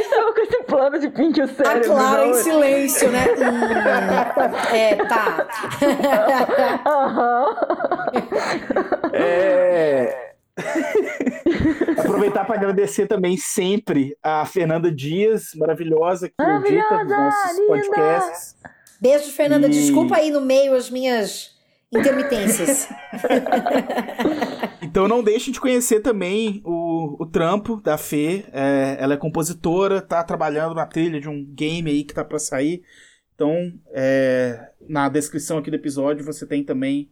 [0.00, 1.92] Estava com esse plano de pink o cérebro.
[1.92, 3.26] A Clara em silêncio, né?
[3.38, 5.48] hum, é, tá.
[6.86, 7.54] Uhum.
[9.14, 10.34] é...
[11.98, 17.68] Aproveitar para agradecer também sempre a Fernanda Dias, maravilhosa, que edita os nossos linda.
[17.68, 18.56] podcasts.
[19.00, 19.66] Beijo, Fernanda.
[19.68, 19.70] E...
[19.70, 21.57] Desculpa aí no meio as minhas
[21.92, 22.88] intermitências.
[24.82, 28.44] então não deixe de conhecer também o, o trampo da Fê.
[28.52, 32.38] É, ela é compositora, tá trabalhando na trilha de um game aí que tá para
[32.38, 32.82] sair.
[33.34, 37.10] Então, é, na descrição aqui do episódio você tem também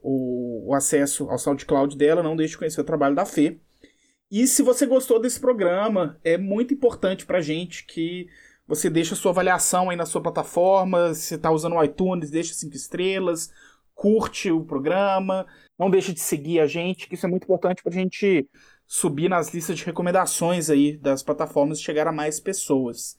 [0.00, 3.58] o, o acesso ao SoundCloud dela, não deixe de conhecer o trabalho da Fê.
[4.30, 8.28] E se você gostou desse programa, é muito importante pra gente que
[8.66, 12.54] você deixe a sua avaliação aí na sua plataforma, se está usando o iTunes, deixa
[12.54, 13.52] cinco estrelas,
[13.94, 15.46] curte o programa,
[15.78, 18.48] não deixe de seguir a gente, que isso é muito importante pra gente
[18.86, 23.18] subir nas listas de recomendações aí das plataformas e chegar a mais pessoas.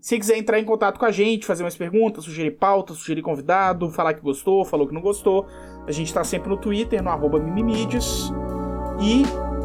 [0.00, 3.90] Se quiser entrar em contato com a gente, fazer mais perguntas, sugerir pauta, sugerir convidado,
[3.90, 5.46] falar que gostou, falou que não gostou,
[5.86, 8.30] a gente tá sempre no Twitter, no Mimimides.
[8.98, 9.24] E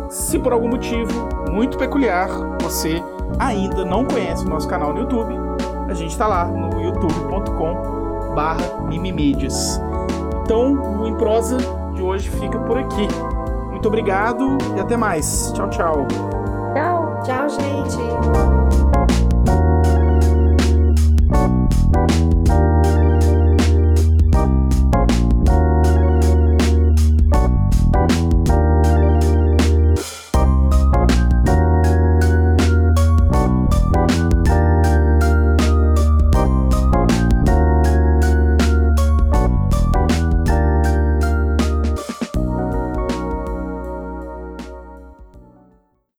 [0.09, 1.11] se por algum motivo
[1.51, 2.27] muito peculiar
[2.61, 3.01] você
[3.39, 5.33] ainda não conhece o nosso canal no YouTube,
[5.87, 9.79] a gente tá lá no youtube.com barra Mimimides.
[10.55, 11.57] Então, o Em Prosa
[11.93, 13.09] de hoje fica por aqui.
[13.71, 15.51] Muito obrigado e até mais.
[15.51, 16.07] Tchau, tchau.
[16.73, 17.21] Tchau.
[17.25, 19.14] Tchau, gente.